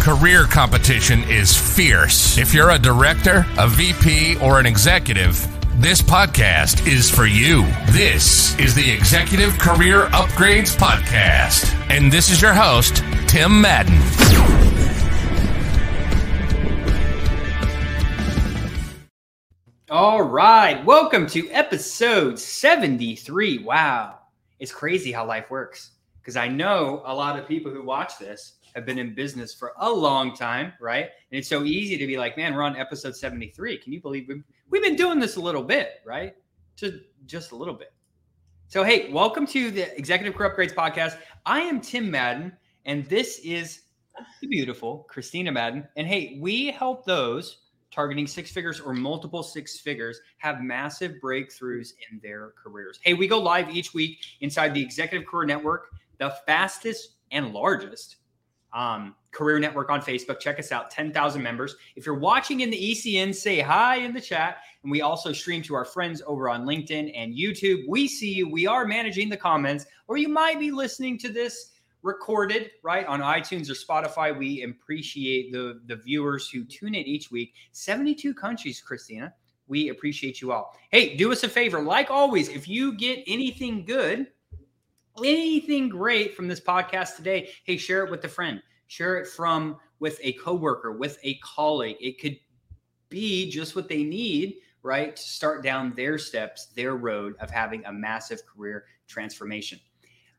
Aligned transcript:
Career 0.00 0.44
competition 0.44 1.22
is 1.24 1.54
fierce. 1.54 2.38
If 2.38 2.54
you're 2.54 2.70
a 2.70 2.78
director, 2.78 3.44
a 3.58 3.68
VP, 3.68 4.38
or 4.38 4.58
an 4.58 4.64
executive, 4.64 5.46
this 5.78 6.00
podcast 6.00 6.86
is 6.86 7.10
for 7.10 7.26
you. 7.26 7.66
This 7.90 8.58
is 8.58 8.74
the 8.74 8.90
Executive 8.90 9.58
Career 9.58 10.06
Upgrades 10.06 10.74
Podcast. 10.74 11.70
And 11.90 12.10
this 12.10 12.30
is 12.30 12.40
your 12.40 12.54
host, 12.54 13.04
Tim 13.28 13.60
Madden. 13.60 13.98
All 19.90 20.22
right. 20.22 20.82
Welcome 20.82 21.26
to 21.26 21.46
episode 21.50 22.38
73. 22.38 23.58
Wow. 23.58 24.20
It's 24.58 24.72
crazy 24.72 25.12
how 25.12 25.26
life 25.26 25.50
works 25.50 25.90
because 26.22 26.36
I 26.36 26.48
know 26.48 27.02
a 27.04 27.14
lot 27.14 27.38
of 27.38 27.46
people 27.46 27.70
who 27.70 27.82
watch 27.82 28.18
this 28.18 28.54
have 28.74 28.86
been 28.86 28.98
in 28.98 29.14
business 29.14 29.54
for 29.54 29.72
a 29.78 29.90
long 29.90 30.34
time, 30.34 30.72
right? 30.80 31.04
And 31.30 31.38
it's 31.38 31.48
so 31.48 31.64
easy 31.64 31.96
to 31.96 32.06
be 32.06 32.16
like, 32.16 32.36
man, 32.36 32.54
we're 32.54 32.62
on 32.62 32.76
episode 32.76 33.16
73. 33.16 33.78
Can 33.78 33.92
you 33.92 34.00
believe 34.00 34.26
we've, 34.28 34.42
we've 34.68 34.82
been 34.82 34.96
doing 34.96 35.18
this 35.18 35.36
a 35.36 35.40
little 35.40 35.62
bit, 35.62 36.00
right? 36.04 36.34
Just, 36.76 36.96
just 37.26 37.52
a 37.52 37.56
little 37.56 37.74
bit. 37.74 37.92
So, 38.68 38.84
hey, 38.84 39.12
welcome 39.12 39.46
to 39.48 39.70
the 39.70 39.96
Executive 39.98 40.34
Career 40.34 40.54
Upgrades 40.54 40.74
podcast. 40.74 41.18
I 41.44 41.60
am 41.60 41.80
Tim 41.80 42.10
Madden, 42.10 42.52
and 42.84 43.04
this 43.06 43.40
is 43.40 43.82
the 44.40 44.46
beautiful 44.46 45.06
Christina 45.08 45.50
Madden. 45.50 45.88
And 45.96 46.06
hey, 46.06 46.38
we 46.40 46.70
help 46.70 47.04
those 47.04 47.58
targeting 47.90 48.26
six 48.26 48.52
figures 48.52 48.78
or 48.78 48.94
multiple 48.94 49.42
six 49.42 49.80
figures 49.80 50.20
have 50.38 50.62
massive 50.62 51.16
breakthroughs 51.22 51.94
in 52.10 52.20
their 52.22 52.52
careers. 52.62 53.00
Hey, 53.02 53.14
we 53.14 53.26
go 53.26 53.40
live 53.40 53.68
each 53.70 53.92
week 53.92 54.20
inside 54.40 54.74
the 54.74 54.82
Executive 54.82 55.26
Career 55.26 55.46
Network, 55.46 55.90
the 56.18 56.30
fastest 56.46 57.16
and 57.32 57.52
largest 57.52 58.16
um, 58.72 59.14
career 59.32 59.58
network 59.58 59.90
on 59.90 60.00
Facebook. 60.00 60.40
Check 60.40 60.58
us 60.58 60.72
out, 60.72 60.90
10,000 60.90 61.42
members. 61.42 61.76
If 61.96 62.06
you're 62.06 62.18
watching 62.18 62.60
in 62.60 62.70
the 62.70 62.92
ECN, 62.92 63.34
say 63.34 63.60
hi 63.60 63.96
in 63.96 64.12
the 64.12 64.20
chat. 64.20 64.58
And 64.82 64.90
we 64.90 65.02
also 65.02 65.32
stream 65.32 65.62
to 65.62 65.74
our 65.74 65.84
friends 65.84 66.22
over 66.26 66.48
on 66.48 66.64
LinkedIn 66.64 67.12
and 67.14 67.34
YouTube. 67.34 67.84
We 67.88 68.08
see 68.08 68.32
you. 68.32 68.50
We 68.50 68.66
are 68.66 68.86
managing 68.86 69.28
the 69.28 69.36
comments, 69.36 69.86
or 70.08 70.16
you 70.16 70.28
might 70.28 70.58
be 70.58 70.70
listening 70.70 71.18
to 71.18 71.28
this 71.28 71.72
recorded 72.02 72.70
right 72.82 73.06
on 73.06 73.20
iTunes 73.20 73.68
or 73.68 73.74
Spotify. 73.74 74.36
We 74.36 74.62
appreciate 74.62 75.52
the 75.52 75.80
the 75.86 75.96
viewers 75.96 76.48
who 76.48 76.64
tune 76.64 76.94
in 76.94 77.04
each 77.04 77.30
week. 77.30 77.52
72 77.72 78.32
countries, 78.34 78.80
Christina. 78.80 79.34
We 79.68 79.90
appreciate 79.90 80.40
you 80.40 80.50
all. 80.50 80.76
Hey, 80.90 81.16
do 81.16 81.30
us 81.30 81.44
a 81.44 81.48
favor. 81.48 81.80
Like 81.80 82.10
always, 82.10 82.48
if 82.48 82.66
you 82.66 82.96
get 82.96 83.22
anything 83.26 83.84
good, 83.84 84.26
anything 85.24 85.88
great 85.88 86.34
from 86.34 86.48
this 86.48 86.60
podcast 86.60 87.16
today, 87.16 87.50
hey, 87.64 87.76
share 87.76 88.04
it 88.04 88.10
with 88.10 88.24
a 88.24 88.28
friend. 88.28 88.62
Share 88.88 89.18
it 89.18 89.28
from 89.28 89.76
with 90.00 90.18
a 90.22 90.32
coworker, 90.34 90.92
with 90.92 91.18
a 91.22 91.34
colleague. 91.38 91.96
It 92.00 92.20
could 92.20 92.38
be 93.08 93.50
just 93.50 93.76
what 93.76 93.88
they 93.88 94.02
need, 94.02 94.56
right, 94.82 95.14
to 95.14 95.22
start 95.22 95.62
down 95.62 95.94
their 95.94 96.18
steps, 96.18 96.66
their 96.74 96.96
road 96.96 97.34
of 97.40 97.50
having 97.50 97.84
a 97.84 97.92
massive 97.92 98.40
career 98.46 98.86
transformation. 99.06 99.78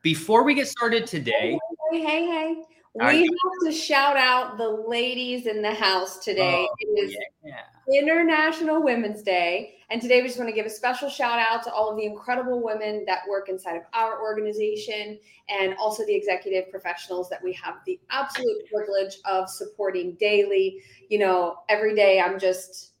Before 0.02 0.42
we 0.42 0.54
get 0.54 0.68
started 0.68 1.06
today, 1.06 1.58
hey, 1.92 2.00
hey, 2.00 2.26
hey. 2.26 2.62
We 2.94 3.22
have 3.22 3.26
to 3.64 3.72
shout 3.72 4.18
out 4.18 4.58
the 4.58 4.68
ladies 4.68 5.46
in 5.46 5.62
the 5.62 5.72
house 5.72 6.18
today. 6.18 6.66
Oh, 6.68 6.74
it 6.78 7.06
is 7.06 7.16
yeah. 7.42 7.62
International 7.90 8.82
Women's 8.82 9.22
Day. 9.22 9.76
And 9.92 10.00
today 10.00 10.22
we 10.22 10.28
just 10.28 10.38
want 10.38 10.48
to 10.48 10.54
give 10.54 10.64
a 10.64 10.70
special 10.70 11.10
shout 11.10 11.38
out 11.38 11.62
to 11.64 11.70
all 11.70 11.90
of 11.90 11.98
the 11.98 12.06
incredible 12.06 12.62
women 12.64 13.04
that 13.06 13.28
work 13.28 13.50
inside 13.50 13.76
of 13.76 13.82
our 13.92 14.22
organization 14.22 15.18
and 15.50 15.74
also 15.78 16.02
the 16.06 16.14
executive 16.14 16.70
professionals 16.70 17.28
that 17.28 17.44
we 17.44 17.52
have 17.52 17.74
the 17.84 18.00
absolute 18.08 18.66
privilege 18.72 19.18
of 19.26 19.50
supporting 19.50 20.16
daily. 20.18 20.78
You 21.10 21.18
know, 21.18 21.56
every 21.68 21.94
day 21.94 22.22
I'm 22.22 22.38
just 22.38 22.92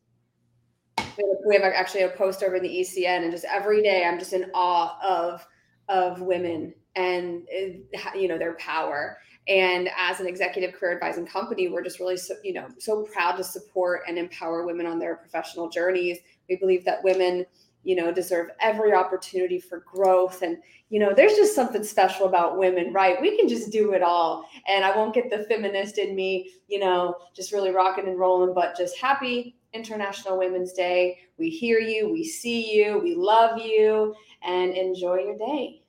we 1.46 1.54
have 1.54 1.64
actually 1.64 2.02
a 2.02 2.10
post 2.10 2.42
over 2.42 2.56
in 2.56 2.62
the 2.62 2.68
ECN 2.68 3.22
and 3.22 3.32
just 3.32 3.46
every 3.46 3.82
day 3.82 4.04
I'm 4.04 4.18
just 4.18 4.34
in 4.34 4.50
awe 4.52 4.98
of 5.02 5.46
of 5.88 6.20
women 6.20 6.74
and 6.94 7.42
uh, 7.58 8.10
you 8.14 8.28
know 8.28 8.36
their 8.36 8.54
power 8.54 9.16
and 9.48 9.88
as 9.96 10.20
an 10.20 10.26
executive 10.26 10.74
career 10.74 10.94
advising 10.94 11.26
company 11.26 11.68
we're 11.68 11.82
just 11.82 12.00
really 12.00 12.16
so, 12.16 12.34
you 12.44 12.52
know 12.52 12.68
so 12.78 13.02
proud 13.04 13.36
to 13.36 13.44
support 13.44 14.02
and 14.06 14.18
empower 14.18 14.64
women 14.64 14.86
on 14.86 14.98
their 14.98 15.16
professional 15.16 15.68
journeys 15.68 16.18
we 16.48 16.56
believe 16.56 16.84
that 16.84 17.02
women 17.04 17.46
you 17.84 17.96
know 17.96 18.12
deserve 18.12 18.48
every 18.60 18.92
opportunity 18.92 19.58
for 19.58 19.80
growth 19.80 20.42
and 20.42 20.56
you 20.88 21.00
know 21.00 21.12
there's 21.14 21.34
just 21.34 21.54
something 21.54 21.82
special 21.82 22.26
about 22.26 22.58
women 22.58 22.92
right 22.92 23.20
we 23.20 23.36
can 23.36 23.48
just 23.48 23.72
do 23.72 23.92
it 23.92 24.02
all 24.02 24.48
and 24.68 24.84
i 24.84 24.96
won't 24.96 25.14
get 25.14 25.30
the 25.30 25.44
feminist 25.44 25.98
in 25.98 26.14
me 26.14 26.50
you 26.68 26.78
know 26.78 27.14
just 27.34 27.52
really 27.52 27.70
rocking 27.70 28.06
and 28.06 28.18
rolling 28.18 28.54
but 28.54 28.76
just 28.76 28.96
happy 28.96 29.56
international 29.72 30.38
women's 30.38 30.72
day 30.72 31.18
we 31.38 31.50
hear 31.50 31.80
you 31.80 32.12
we 32.12 32.22
see 32.24 32.72
you 32.72 32.98
we 32.98 33.14
love 33.16 33.58
you 33.58 34.14
and 34.44 34.74
enjoy 34.74 35.16
your 35.16 35.36
day 35.36 35.82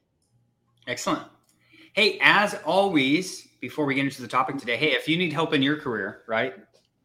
Excellent. 0.88 1.24
Hey, 1.94 2.18
as 2.22 2.56
always, 2.66 3.48
before 3.62 3.86
we 3.86 3.96
get 3.96 4.04
into 4.04 4.22
the 4.22 4.28
topic 4.28 4.58
today, 4.58 4.76
hey, 4.76 4.92
if 4.92 5.08
you 5.08 5.18
need 5.18 5.32
help 5.32 5.54
in 5.54 5.62
your 5.62 5.78
career, 5.78 6.24
right? 6.28 6.56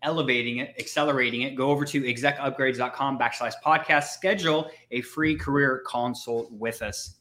Elevating 0.03 0.59
it, 0.59 0.75
accelerating 0.79 1.43
it, 1.43 1.57
go 1.57 1.71
over 1.71 1.85
to 1.85 2.03
execupgrades.com 2.03 3.19
backslash 3.19 3.55
podcast, 3.65 4.05
schedule 4.09 4.71
a 4.93 5.01
free 5.01 5.35
career 5.35 5.83
consult 5.87 6.53
with 6.53 6.83
us. 6.83 7.17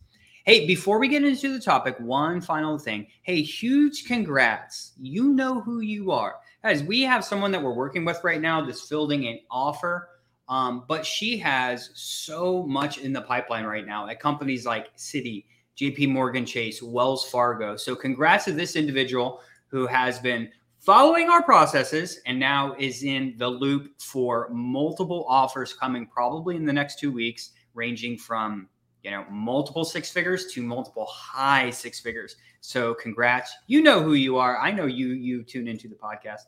Hey, 0.48 0.66
before 0.66 0.98
we 0.98 1.10
get 1.10 1.26
into 1.26 1.52
the 1.52 1.60
topic, 1.60 2.00
one 2.00 2.40
final 2.40 2.80
thing. 2.80 3.08
Hey, 3.24 3.42
huge 3.42 4.06
congrats. 4.06 4.94
You 4.98 5.34
know 5.34 5.60
who 5.60 5.82
you 5.82 6.12
are. 6.12 6.36
Guys, 6.64 6.84
we 6.84 7.02
have 7.02 7.26
someone 7.26 7.52
that 7.52 7.62
we're 7.62 7.74
working 7.74 8.06
with 8.06 8.24
right 8.24 8.40
now 8.40 8.64
that's 8.64 8.88
fielding 8.88 9.28
an 9.28 9.40
offer, 9.52 10.08
um, 10.48 10.86
but 10.88 11.06
she 11.06 11.38
has 11.40 11.90
so 11.96 12.64
much 12.64 12.98
in 13.00 13.12
the 13.12 13.22
pipeline 13.22 13.66
right 13.66 13.86
now 13.86 14.08
at 14.08 14.22
companies 14.22 14.66
like 14.66 14.96
Citi, 14.96 15.44
JP 15.78 16.10
Morgan 16.10 16.46
Chase, 16.46 16.82
Wells 16.82 17.30
Fargo. 17.30 17.76
So, 17.76 17.96
congrats 17.96 18.46
to 18.46 18.54
this 18.54 18.76
individual 18.76 19.42
who 19.68 19.86
has 19.86 20.18
been 20.18 20.50
following 20.88 21.28
our 21.30 21.44
processes 21.44 22.22
and 22.28 22.40
now 22.40 22.74
is 22.80 23.04
in 23.04 23.34
the 23.36 23.46
loop 23.46 23.90
for 24.00 24.48
multiple 24.54 25.26
offers 25.28 25.74
coming 25.74 26.08
probably 26.08 26.56
in 26.56 26.64
the 26.64 26.72
next 26.72 26.98
two 26.98 27.12
weeks, 27.12 27.52
ranging 27.74 28.18
from 28.18 28.70
you 29.04 29.12
know 29.12 29.26
multiple 29.30 29.84
six 29.84 30.10
figures 30.10 30.46
to 30.54 30.62
multiple 30.64 31.06
high 31.06 31.70
six 31.70 32.00
figures. 32.00 32.38
So, 32.62 32.94
congrats. 32.94 33.54
You 33.68 33.82
know 33.82 34.02
who 34.02 34.14
you 34.14 34.38
are. 34.38 34.58
I 34.60 34.72
know 34.72 34.86
you. 34.86 35.10
You 35.10 35.44
tune 35.44 35.68
into 35.68 35.90
the 35.90 35.96
podcast. 35.96 36.44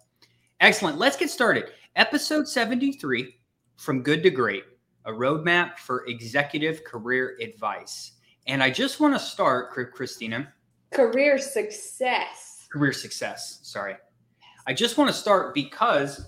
Excellent. 0.62 0.98
Let's 0.98 1.18
get 1.18 1.30
started. 1.30 1.66
Episode 1.98 2.48
seventy 2.48 2.94
three, 2.94 3.36
from 3.76 4.04
good 4.04 4.24
to 4.24 4.30
great, 4.30 4.64
a 5.04 5.12
roadmap 5.12 5.80
for 5.80 6.06
executive 6.06 6.86
career 6.86 7.38
advice. 7.42 8.14
And 8.48 8.64
I 8.64 8.70
just 8.70 9.02
want 9.02 9.14
to 9.16 9.20
start, 9.20 9.74
Christina, 9.94 10.54
career 10.94 11.38
success. 11.40 12.70
career 12.72 12.94
success. 12.94 13.60
Sorry. 13.64 13.96
I 14.70 14.74
just 14.74 15.00
want 15.00 15.10
to 15.10 15.16
start 15.16 15.56
because 15.56 16.28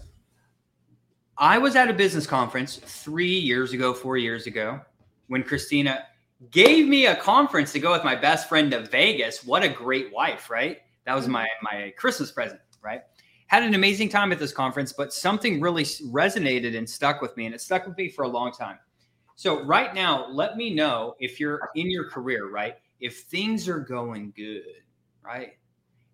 I 1.38 1.60
was 1.60 1.76
at 1.76 1.92
a 1.92 1.94
business 1.94 2.26
conference 2.26 2.78
three 2.78 3.38
years 3.38 3.72
ago, 3.72 3.94
four 3.94 4.18
years 4.18 4.48
ago, 4.48 4.82
when 5.28 5.44
Christina 5.44 6.06
gave 6.50 6.88
me 6.88 7.06
a 7.06 7.16
conference 7.16 7.72
to 7.74 7.80
go 7.80 7.92
with 7.92 8.04
my 8.04 8.16
best 8.16 8.50
friend 8.50 8.72
to 8.72 8.80
Vegas. 8.88 9.46
What 9.46 9.62
a 9.62 9.70
great 9.70 10.12
wife, 10.12 10.50
right? 10.50 10.80
That 11.06 11.14
was 11.14 11.28
my 11.28 11.48
my 11.62 11.94
Christmas 12.00 12.32
present, 12.32 12.60
right? 12.82 13.04
Had 13.46 13.62
an 13.62 13.76
amazing 13.76 14.10
time 14.10 14.32
at 14.32 14.40
this 14.40 14.52
conference, 14.52 14.92
but 14.92 15.14
something 15.14 15.62
really 15.62 15.84
resonated 15.84 16.76
and 16.76 16.90
stuck 16.90 17.22
with 17.22 17.38
me, 17.38 17.46
and 17.46 17.54
it 17.54 17.62
stuck 17.62 17.86
with 17.86 17.96
me 17.96 18.10
for 18.10 18.24
a 18.24 18.28
long 18.28 18.52
time. 18.52 18.80
So 19.36 19.64
right 19.66 19.94
now, 19.94 20.28
let 20.32 20.58
me 20.58 20.74
know 20.74 21.16
if 21.20 21.40
you're 21.40 21.70
in 21.76 21.92
your 21.92 22.10
career, 22.10 22.50
right? 22.50 22.78
If 23.00 23.22
things 23.26 23.68
are 23.68 23.82
going 23.82 24.34
good, 24.36 24.82
right? 25.24 25.58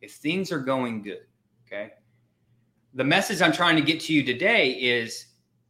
If 0.02 0.16
things 0.16 0.52
are 0.52 0.60
going 0.60 1.04
good, 1.04 1.26
okay? 1.66 1.94
The 2.98 3.06
message 3.06 3.42
I'm 3.42 3.54
trying 3.54 3.78
to 3.78 3.82
get 3.82 4.02
to 4.02 4.14
you 4.14 4.24
today 4.24 4.72
is, 4.72 5.28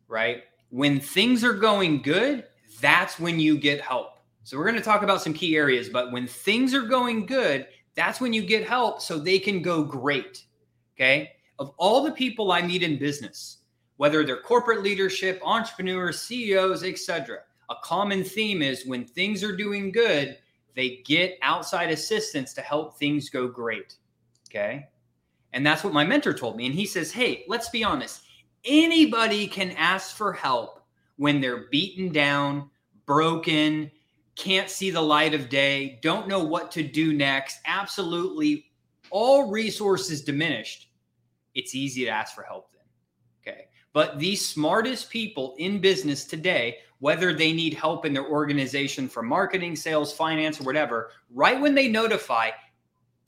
right? 0.07 0.44
When 0.69 1.00
things 1.00 1.44
are 1.44 1.53
going 1.53 2.01
good, 2.01 2.45
that's 2.81 3.19
when 3.19 3.39
you 3.39 3.59
get 3.59 3.81
help. 3.81 4.19
So 4.44 4.57
we're 4.57 4.63
going 4.63 4.77
to 4.77 4.81
talk 4.81 5.03
about 5.03 5.21
some 5.21 5.33
key 5.33 5.56
areas, 5.56 5.89
but 5.89 6.12
when 6.12 6.25
things 6.25 6.74
are 6.74 6.81
going 6.81 7.27
good, 7.27 7.68
that's 7.94 8.19
when 8.19 8.33
you 8.33 8.41
get 8.44 8.65
help 8.65 9.01
so 9.01 9.19
they 9.19 9.38
can 9.38 9.62
go 9.62 9.83
great. 9.83 10.45
Okay? 10.95 11.33
of 11.59 11.74
all 11.77 12.03
the 12.03 12.12
people 12.12 12.51
I 12.51 12.62
meet 12.62 12.83
in 12.83 12.97
business, 12.97 13.57
whether 13.97 14.23
they're 14.23 14.41
corporate 14.41 14.83
leadership, 14.83 15.41
entrepreneurs, 15.44 16.21
CEOs, 16.21 16.83
etc., 16.83 17.39
a 17.69 17.75
common 17.83 18.23
theme 18.23 18.62
is 18.62 18.85
when 18.85 19.06
things 19.06 19.44
are 19.44 19.56
doing 19.56 19.91
good, 19.91 20.38
they 20.75 21.01
get 21.06 21.38
outside 21.41 21.89
assistance 21.89 22.53
to 22.53 22.62
help 22.62 22.97
things 22.97 23.30
go 23.30 23.47
great. 23.47 23.95
Okay. 24.50 24.88
And 25.57 25.65
that's 25.65 25.83
what 25.83 25.92
my 25.92 26.04
mentor 26.04 26.36
told 26.36 26.56
me. 26.56 26.68
And 26.68 26.75
he 26.75 26.86
says, 26.86 27.12
Hey, 27.12 27.44
let's 27.48 27.69
be 27.69 27.83
honest. 27.83 28.21
Anybody 28.63 29.48
can 29.48 29.71
ask 29.71 30.15
for 30.15 30.31
help 30.31 30.81
when 31.15 31.42
they're 31.42 31.65
beaten 31.71 32.12
down, 32.12 32.69
broken, 33.07 33.89
can't 34.36 34.69
see 34.69 34.92
the 34.92 35.01
light 35.01 35.33
of 35.33 35.50
day, 35.50 35.98
don't 36.04 36.27
know 36.27 36.44
what 36.44 36.69
to 36.74 36.83
do 36.83 37.12
next, 37.12 37.57
absolutely 37.65 38.65
all 39.09 39.50
resources 39.50 40.21
diminished. 40.21 40.92
It's 41.56 41.74
easy 41.74 42.06
to 42.06 42.12
ask 42.12 42.36
for 42.36 42.44
help 42.44 42.69
then. 42.71 43.56
Okay. 43.56 43.65
But 43.94 44.19
the 44.19 44.36
smartest 44.36 45.09
people 45.09 45.56
in 45.57 45.81
business 45.81 46.25
today, 46.25 46.77
whether 47.00 47.33
they 47.33 47.51
need 47.51 47.74
help 47.74 48.06
in 48.06 48.13
their 48.13 48.27
organization 48.27 49.09
for 49.09 49.24
marketing, 49.24 49.75
sales, 49.75 50.13
finance, 50.13 50.62
or 50.62 50.65
whatever, 50.65 51.09
right 51.33 51.59
when 51.59 51.74
they 51.74 51.88
notify, 51.88 52.51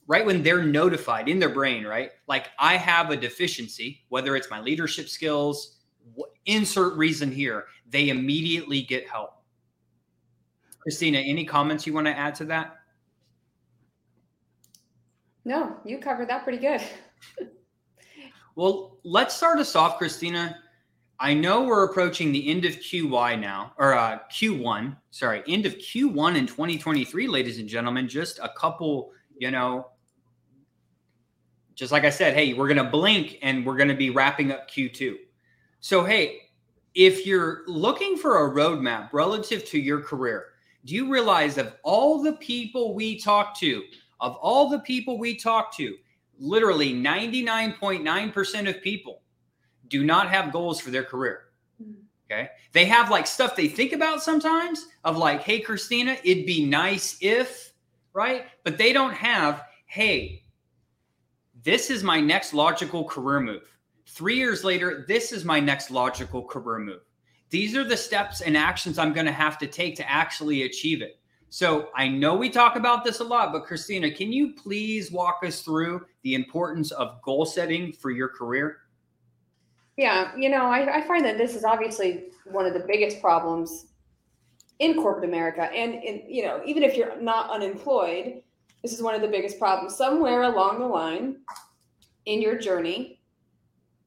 right 0.09 0.25
when 0.25 0.41
they're 0.41 0.63
notified 0.63 1.29
in 1.29 1.37
their 1.37 1.49
brain, 1.49 1.85
right? 1.85 2.09
Like 2.27 2.49
I 2.57 2.75
have 2.77 3.11
a 3.11 3.15
deficiency, 3.15 4.03
whether 4.09 4.35
it's 4.35 4.49
my 4.49 4.59
leadership 4.59 5.07
skills, 5.07 5.77
insert 6.47 6.97
reason 6.97 7.31
here, 7.31 7.67
they 7.87 8.09
immediately 8.09 8.81
get 8.81 9.07
help. 9.07 9.43
Christina, 10.79 11.19
any 11.19 11.45
comments 11.45 11.85
you 11.85 11.93
want 11.93 12.07
to 12.07 12.17
add 12.17 12.33
to 12.35 12.45
that? 12.45 12.77
No, 15.45 15.77
you 15.85 15.99
covered 15.99 16.27
that 16.29 16.43
pretty 16.43 16.57
good. 16.57 16.81
well, 18.55 18.97
let's 19.03 19.35
start 19.35 19.59
us 19.59 19.75
off, 19.75 19.99
Christina. 19.99 20.57
I 21.19 21.35
know 21.35 21.65
we're 21.65 21.85
approaching 21.85 22.31
the 22.31 22.49
end 22.49 22.65
of 22.65 22.73
QY 22.77 23.39
now, 23.39 23.73
or 23.77 23.93
uh, 23.93 24.19
Q1, 24.31 24.97
sorry, 25.11 25.43
end 25.47 25.67
of 25.67 25.75
Q1 25.75 26.35
in 26.35 26.47
2023, 26.47 27.27
ladies 27.27 27.59
and 27.59 27.69
gentlemen. 27.69 28.07
Just 28.07 28.39
a 28.39 28.49
couple, 28.57 29.11
you 29.37 29.51
know, 29.51 29.89
just 31.79 31.93
like 31.93 32.03
I 32.03 32.09
said, 32.09 32.33
hey, 32.33 32.53
we're 32.53 32.67
going 32.67 32.75
to 32.75 32.83
blink 32.83 33.39
and 33.41 33.65
we're 33.65 33.77
going 33.77 33.87
to 33.87 33.95
be 33.95 34.09
wrapping 34.09 34.51
up 34.51 34.69
Q2. 34.69 35.15
So, 35.79 36.03
hey, 36.03 36.41
if 36.93 37.25
you're 37.25 37.61
looking 37.67 38.17
for 38.17 38.45
a 38.45 38.53
roadmap 38.53 39.13
relative 39.13 39.63
to 39.67 39.79
your 39.79 40.01
career, 40.01 40.47
do 40.83 40.93
you 40.93 41.09
realize 41.09 41.57
of 41.57 41.77
all 41.83 42.21
the 42.21 42.33
people 42.33 42.93
we 42.93 43.17
talk 43.17 43.57
to, 43.59 43.85
of 44.19 44.35
all 44.41 44.67
the 44.67 44.79
people 44.79 45.17
we 45.17 45.37
talk 45.37 45.73
to, 45.77 45.95
literally 46.37 46.93
99.9% 46.93 48.69
of 48.69 48.81
people 48.81 49.21
do 49.87 50.03
not 50.03 50.27
have 50.27 50.51
goals 50.51 50.81
for 50.81 50.91
their 50.91 51.05
career. 51.05 51.43
Hmm. 51.81 51.93
Okay. 52.29 52.49
They 52.73 52.83
have 52.85 53.09
like 53.09 53.25
stuff 53.25 53.55
they 53.55 53.69
think 53.69 53.93
about 53.93 54.21
sometimes 54.21 54.85
of 55.05 55.15
like, 55.15 55.43
hey, 55.43 55.61
Christina, 55.61 56.17
it'd 56.25 56.45
be 56.45 56.65
nice 56.65 57.17
if, 57.21 57.71
right? 58.11 58.47
But 58.65 58.77
they 58.77 58.91
don't 58.91 59.13
have, 59.13 59.63
hey, 59.85 60.43
this 61.63 61.89
is 61.89 62.03
my 62.03 62.19
next 62.19 62.53
logical 62.53 63.03
career 63.03 63.39
move. 63.39 63.63
Three 64.07 64.37
years 64.37 64.63
later, 64.63 65.05
this 65.07 65.31
is 65.31 65.45
my 65.45 65.59
next 65.59 65.91
logical 65.91 66.43
career 66.43 66.79
move. 66.79 67.01
These 67.49 67.75
are 67.75 67.83
the 67.83 67.97
steps 67.97 68.41
and 68.41 68.55
actions 68.55 68.97
I'm 68.97 69.13
going 69.13 69.25
to 69.25 69.31
have 69.31 69.57
to 69.59 69.67
take 69.67 69.95
to 69.97 70.09
actually 70.09 70.63
achieve 70.63 71.01
it. 71.01 71.19
So 71.49 71.89
I 71.95 72.07
know 72.07 72.35
we 72.35 72.49
talk 72.49 72.75
about 72.75 73.03
this 73.03 73.21
a 73.21 73.23
lot, 73.23 73.51
but 73.51 73.65
Christina, 73.65 74.11
can 74.11 74.31
you 74.31 74.53
please 74.53 75.11
walk 75.11 75.39
us 75.43 75.61
through 75.61 76.05
the 76.21 76.35
importance 76.35 76.91
of 76.91 77.21
goal 77.23 77.45
setting 77.45 77.91
for 77.91 78.11
your 78.11 78.29
career? 78.29 78.77
Yeah, 79.97 80.31
you 80.37 80.49
know, 80.49 80.65
I, 80.65 80.99
I 80.99 81.07
find 81.07 81.25
that 81.25 81.37
this 81.37 81.55
is 81.55 81.63
obviously 81.63 82.25
one 82.45 82.65
of 82.65 82.73
the 82.73 82.85
biggest 82.87 83.19
problems 83.19 83.87
in 84.77 84.95
corporate 84.95 85.25
America. 85.25 85.63
And, 85.63 85.95
in, 85.95 86.23
you 86.27 86.43
know, 86.43 86.61
even 86.65 86.83
if 86.83 86.95
you're 86.95 87.19
not 87.19 87.49
unemployed, 87.49 88.43
this 88.81 88.93
is 88.93 89.01
one 89.01 89.15
of 89.15 89.21
the 89.21 89.27
biggest 89.27 89.59
problems. 89.59 89.95
Somewhere 89.95 90.43
along 90.43 90.79
the 90.79 90.85
line 90.85 91.37
in 92.25 92.41
your 92.41 92.57
journey, 92.57 93.19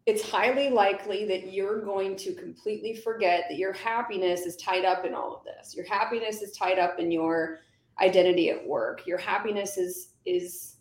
it's 0.07 0.29
highly 0.29 0.71
likely 0.71 1.25
that 1.27 1.53
you're 1.53 1.81
going 1.81 2.17
to 2.17 2.35
completely 2.35 2.97
forget 2.97 3.45
that 3.49 3.59
your 3.59 3.73
happiness 3.73 4.41
is 4.41 4.57
tied 4.57 4.85
up 4.85 5.05
in 5.05 5.15
all 5.15 5.37
of 5.37 5.45
this. 5.45 5.77
Your 5.77 5.87
happiness 5.87 6.43
is 6.43 6.57
tied 6.57 6.79
up 6.79 6.99
in 6.99 7.13
your 7.13 7.61
identity 8.01 8.51
at 8.51 8.67
work. 8.67 9.07
Your 9.07 9.19
happiness 9.19 9.77
is 9.77 10.09
is 10.25 10.77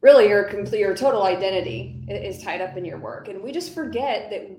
really 0.00 0.28
your 0.28 0.44
complete 0.44 0.80
your 0.80 0.96
total 0.96 1.24
identity 1.24 2.02
is 2.08 2.42
tied 2.42 2.60
up 2.60 2.76
in 2.76 2.84
your 2.84 2.98
work. 2.98 3.28
And 3.28 3.42
we 3.42 3.52
just 3.52 3.74
forget 3.74 4.30
that 4.30 4.50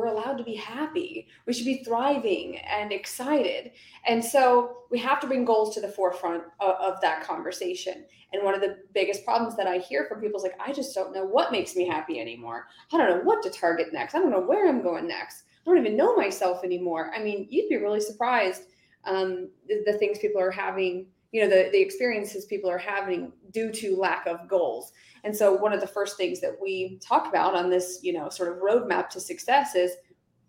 we're 0.00 0.06
allowed 0.06 0.38
to 0.38 0.44
be 0.44 0.54
happy. 0.54 1.28
We 1.46 1.52
should 1.52 1.66
be 1.66 1.84
thriving 1.84 2.58
and 2.58 2.90
excited. 2.90 3.72
And 4.06 4.24
so 4.24 4.78
we 4.90 4.98
have 4.98 5.20
to 5.20 5.26
bring 5.26 5.44
goals 5.44 5.74
to 5.74 5.80
the 5.80 5.88
forefront 5.88 6.44
of, 6.58 6.74
of, 6.76 7.00
that 7.02 7.22
conversation. 7.22 8.06
And 8.32 8.42
one 8.42 8.54
of 8.54 8.62
the 8.62 8.78
biggest 8.94 9.24
problems 9.24 9.56
that 9.56 9.66
I 9.66 9.78
hear 9.78 10.06
from 10.06 10.20
people 10.20 10.38
is 10.38 10.42
like, 10.42 10.58
I 10.58 10.72
just 10.72 10.94
don't 10.94 11.14
know 11.14 11.24
what 11.24 11.52
makes 11.52 11.76
me 11.76 11.86
happy 11.86 12.18
anymore. 12.18 12.66
I 12.92 12.96
don't 12.96 13.10
know 13.10 13.22
what 13.24 13.42
to 13.42 13.50
target 13.50 13.92
next. 13.92 14.14
I 14.14 14.18
don't 14.18 14.30
know 14.30 14.40
where 14.40 14.68
I'm 14.68 14.82
going 14.82 15.06
next. 15.06 15.44
I 15.66 15.70
don't 15.70 15.78
even 15.78 15.96
know 15.96 16.16
myself 16.16 16.64
anymore. 16.64 17.12
I 17.14 17.22
mean, 17.22 17.46
you'd 17.50 17.68
be 17.68 17.76
really 17.76 18.00
surprised 18.00 18.62
um, 19.04 19.50
the, 19.68 19.82
the 19.86 19.98
things 19.98 20.18
people 20.18 20.40
are 20.40 20.50
having 20.50 21.06
you 21.32 21.40
know 21.40 21.48
the, 21.48 21.68
the 21.72 21.80
experiences 21.80 22.44
people 22.44 22.70
are 22.70 22.78
having 22.78 23.32
due 23.52 23.70
to 23.72 23.96
lack 23.96 24.26
of 24.26 24.48
goals. 24.48 24.92
And 25.22 25.36
so 25.36 25.52
one 25.52 25.72
of 25.72 25.80
the 25.80 25.86
first 25.86 26.16
things 26.16 26.40
that 26.40 26.56
we 26.60 26.98
talk 27.02 27.28
about 27.28 27.54
on 27.54 27.70
this 27.70 28.00
you 28.02 28.12
know 28.12 28.28
sort 28.28 28.50
of 28.50 28.62
roadmap 28.62 29.08
to 29.10 29.20
success 29.20 29.74
is 29.74 29.92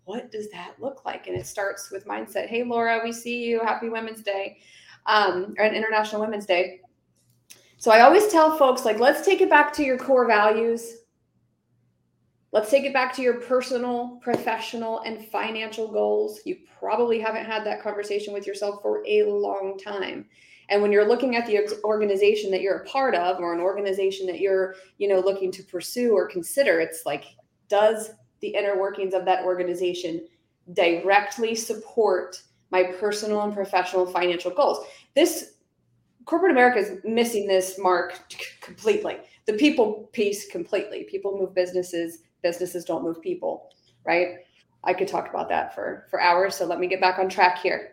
what 0.04 0.32
does 0.32 0.50
that 0.50 0.74
look 0.80 1.04
like? 1.04 1.28
And 1.28 1.36
it 1.36 1.46
starts 1.46 1.90
with 1.90 2.06
mindset. 2.06 2.48
Hey 2.48 2.64
laura 2.64 3.00
we 3.04 3.12
see 3.12 3.44
you. 3.44 3.60
Happy 3.60 3.88
women's 3.88 4.22
day. 4.22 4.58
Um, 5.06 5.54
or 5.58 5.64
international 5.64 6.20
women's 6.20 6.46
day. 6.46 6.80
So 7.76 7.90
i 7.90 8.02
always 8.02 8.28
tell 8.28 8.56
folks 8.56 8.84
like 8.84 8.98
let's 9.00 9.24
take 9.24 9.40
it 9.40 9.50
back 9.50 9.72
to 9.74 9.84
your 9.84 9.98
core 9.98 10.26
values. 10.26 10.98
Let's 12.52 12.70
take 12.70 12.84
it 12.84 12.92
back 12.92 13.14
to 13.14 13.22
your 13.22 13.40
personal, 13.40 14.20
professional, 14.22 15.00
and 15.00 15.26
financial 15.28 15.90
goals. 15.90 16.40
You 16.44 16.58
probably 16.78 17.18
haven't 17.18 17.46
had 17.46 17.64
that 17.64 17.82
conversation 17.82 18.34
with 18.34 18.46
yourself 18.46 18.82
for 18.82 19.02
a 19.06 19.22
long 19.22 19.78
time. 19.82 20.26
And 20.72 20.80
when 20.80 20.90
you're 20.90 21.06
looking 21.06 21.36
at 21.36 21.46
the 21.46 21.78
organization 21.84 22.50
that 22.50 22.62
you're 22.62 22.78
a 22.78 22.84
part 22.86 23.14
of 23.14 23.40
or 23.40 23.52
an 23.52 23.60
organization 23.60 24.26
that 24.28 24.40
you're, 24.40 24.74
you 24.96 25.06
know, 25.06 25.20
looking 25.20 25.52
to 25.52 25.62
pursue 25.62 26.14
or 26.14 26.26
consider, 26.26 26.80
it's 26.80 27.02
like, 27.04 27.26
does 27.68 28.12
the 28.40 28.48
inner 28.48 28.80
workings 28.80 29.12
of 29.12 29.26
that 29.26 29.44
organization 29.44 30.26
directly 30.72 31.54
support 31.54 32.42
my 32.70 32.84
personal 32.84 33.42
and 33.42 33.52
professional 33.52 34.06
financial 34.06 34.50
goals? 34.50 34.86
This 35.14 35.56
corporate 36.24 36.52
America 36.52 36.78
is 36.78 37.00
missing 37.04 37.46
this 37.46 37.78
mark 37.78 38.18
completely. 38.62 39.18
The 39.44 39.52
people 39.52 40.08
piece 40.12 40.50
completely. 40.50 41.04
People 41.04 41.38
move 41.38 41.54
businesses, 41.54 42.20
businesses 42.42 42.86
don't 42.86 43.04
move 43.04 43.20
people, 43.20 43.68
right? 44.06 44.36
I 44.84 44.94
could 44.94 45.06
talk 45.06 45.28
about 45.28 45.50
that 45.50 45.74
for 45.74 46.06
for 46.08 46.18
hours, 46.18 46.54
so 46.54 46.64
let 46.64 46.80
me 46.80 46.86
get 46.86 47.00
back 47.00 47.18
on 47.18 47.28
track 47.28 47.58
here. 47.58 47.91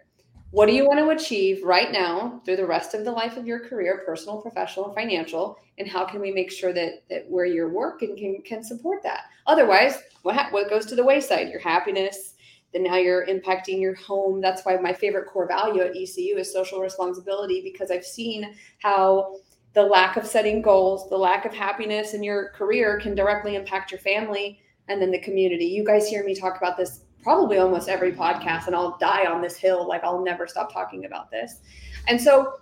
What 0.51 0.65
do 0.65 0.73
you 0.73 0.85
want 0.85 0.97
to 0.97 1.09
achieve 1.09 1.63
right 1.63 1.91
now 1.91 2.41
through 2.43 2.55
the 2.55 2.65
rest 2.65 2.95
of 2.95 3.05
the 3.05 3.11
life 3.11 3.37
of 3.37 3.45
your 3.45 3.67
career, 3.67 4.01
personal, 4.03 4.41
professional, 4.41 4.87
and 4.87 4.95
financial, 4.95 5.59
and 5.77 5.87
how 5.87 6.05
can 6.05 6.19
we 6.19 6.31
make 6.31 6.51
sure 6.51 6.73
that 6.73 7.03
that 7.09 7.29
where 7.29 7.45
you're 7.45 7.69
working 7.69 8.17
can 8.17 8.41
can 8.41 8.63
support 8.63 9.03
that? 9.03 9.25
Otherwise, 9.45 10.01
what 10.23 10.35
ha- 10.35 10.47
what 10.49 10.69
goes 10.69 10.87
to 10.87 10.95
the 10.95 11.03
wayside? 11.03 11.49
Your 11.49 11.59
happiness. 11.59 12.33
Then 12.73 12.83
now 12.83 12.97
you're 12.97 13.27
impacting 13.27 13.79
your 13.79 13.95
home. 13.95 14.41
That's 14.41 14.63
why 14.63 14.77
my 14.77 14.93
favorite 14.93 15.27
core 15.27 15.47
value 15.47 15.81
at 15.81 15.95
ECU 15.95 16.37
is 16.37 16.51
social 16.51 16.79
responsibility 16.79 17.61
because 17.63 17.91
I've 17.91 18.05
seen 18.05 18.55
how 18.79 19.37
the 19.73 19.83
lack 19.83 20.17
of 20.17 20.25
setting 20.25 20.63
goals, 20.63 21.09
the 21.09 21.17
lack 21.17 21.45
of 21.45 21.53
happiness 21.53 22.13
in 22.15 22.23
your 22.23 22.49
career 22.49 22.99
can 22.99 23.13
directly 23.13 23.55
impact 23.55 23.91
your 23.91 23.99
family 23.99 24.59
and 24.87 24.99
then 24.99 25.11
the 25.11 25.19
community. 25.19 25.65
You 25.65 25.83
guys 25.83 26.07
hear 26.07 26.23
me 26.23 26.35
talk 26.35 26.57
about 26.57 26.75
this 26.75 27.01
probably 27.23 27.57
almost 27.57 27.89
every 27.89 28.11
podcast 28.11 28.67
and 28.67 28.75
I'll 28.75 28.97
die 28.97 29.25
on 29.25 29.41
this 29.41 29.57
hill 29.57 29.87
like 29.87 30.03
I'll 30.03 30.23
never 30.23 30.47
stop 30.47 30.71
talking 30.71 31.05
about 31.05 31.29
this. 31.31 31.59
And 32.07 32.19
so 32.19 32.53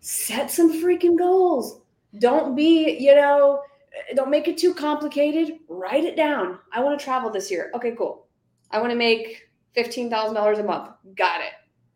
set 0.00 0.50
some 0.50 0.82
freaking 0.82 1.18
goals. 1.18 1.80
Don't 2.18 2.54
be, 2.54 2.96
you 2.98 3.14
know, 3.14 3.62
don't 4.14 4.30
make 4.30 4.48
it 4.48 4.58
too 4.58 4.74
complicated. 4.74 5.58
Write 5.68 6.04
it 6.04 6.16
down. 6.16 6.58
I 6.72 6.82
want 6.82 6.98
to 6.98 7.04
travel 7.04 7.30
this 7.30 7.50
year. 7.50 7.70
Okay, 7.74 7.92
cool. 7.96 8.26
I 8.70 8.78
want 8.80 8.90
to 8.90 8.96
make 8.96 9.48
$15,000 9.76 10.60
a 10.60 10.62
month. 10.62 10.90
Got 11.16 11.40
it. 11.40 11.52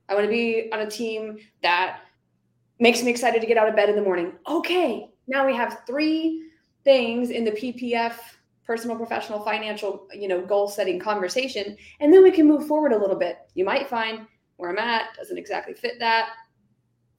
I 0.08 0.14
want 0.14 0.24
to 0.24 0.30
be 0.30 0.70
on 0.72 0.80
a 0.80 0.90
team 0.90 1.38
that 1.62 2.00
makes 2.80 3.02
me 3.02 3.10
excited 3.10 3.40
to 3.40 3.46
get 3.46 3.58
out 3.58 3.68
of 3.68 3.76
bed 3.76 3.88
in 3.88 3.96
the 3.96 4.02
morning. 4.02 4.32
Okay, 4.48 5.10
now 5.26 5.46
we 5.46 5.54
have 5.54 5.82
three 5.86 6.50
things 6.84 7.30
in 7.30 7.44
the 7.44 7.50
PPF 7.50 8.14
personal 8.68 8.96
professional 8.96 9.40
financial 9.40 10.06
you 10.12 10.28
know 10.28 10.40
goal 10.40 10.68
setting 10.68 11.00
conversation 11.00 11.76
and 12.00 12.12
then 12.12 12.22
we 12.22 12.30
can 12.30 12.46
move 12.46 12.68
forward 12.68 12.92
a 12.92 12.98
little 12.98 13.16
bit 13.16 13.38
you 13.54 13.64
might 13.64 13.88
find 13.88 14.26
where 14.58 14.70
i'm 14.70 14.78
at 14.78 15.14
doesn't 15.16 15.38
exactly 15.38 15.74
fit 15.74 15.98
that 15.98 16.28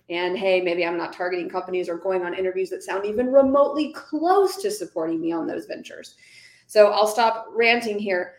And 0.10 0.36
hey, 0.36 0.60
maybe 0.62 0.84
I'm 0.84 0.98
not 0.98 1.13
targeting 1.13 1.50
companies 1.50 1.88
or 1.88 1.98
going 1.98 2.24
on 2.24 2.34
interviews 2.34 2.72
that 2.72 2.82
sound 2.82 3.06
even 3.06 3.32
remotely 3.32 3.94
close 3.94 4.58
to 4.58 4.72
supporting 4.72 5.22
me 5.22 5.32
on 5.32 5.46
those 5.46 5.68
ventures. 5.68 6.15
So 6.65 6.91
I'll 6.91 7.08
stop 7.08 7.46
ranting 7.53 8.00
here. 8.00 8.34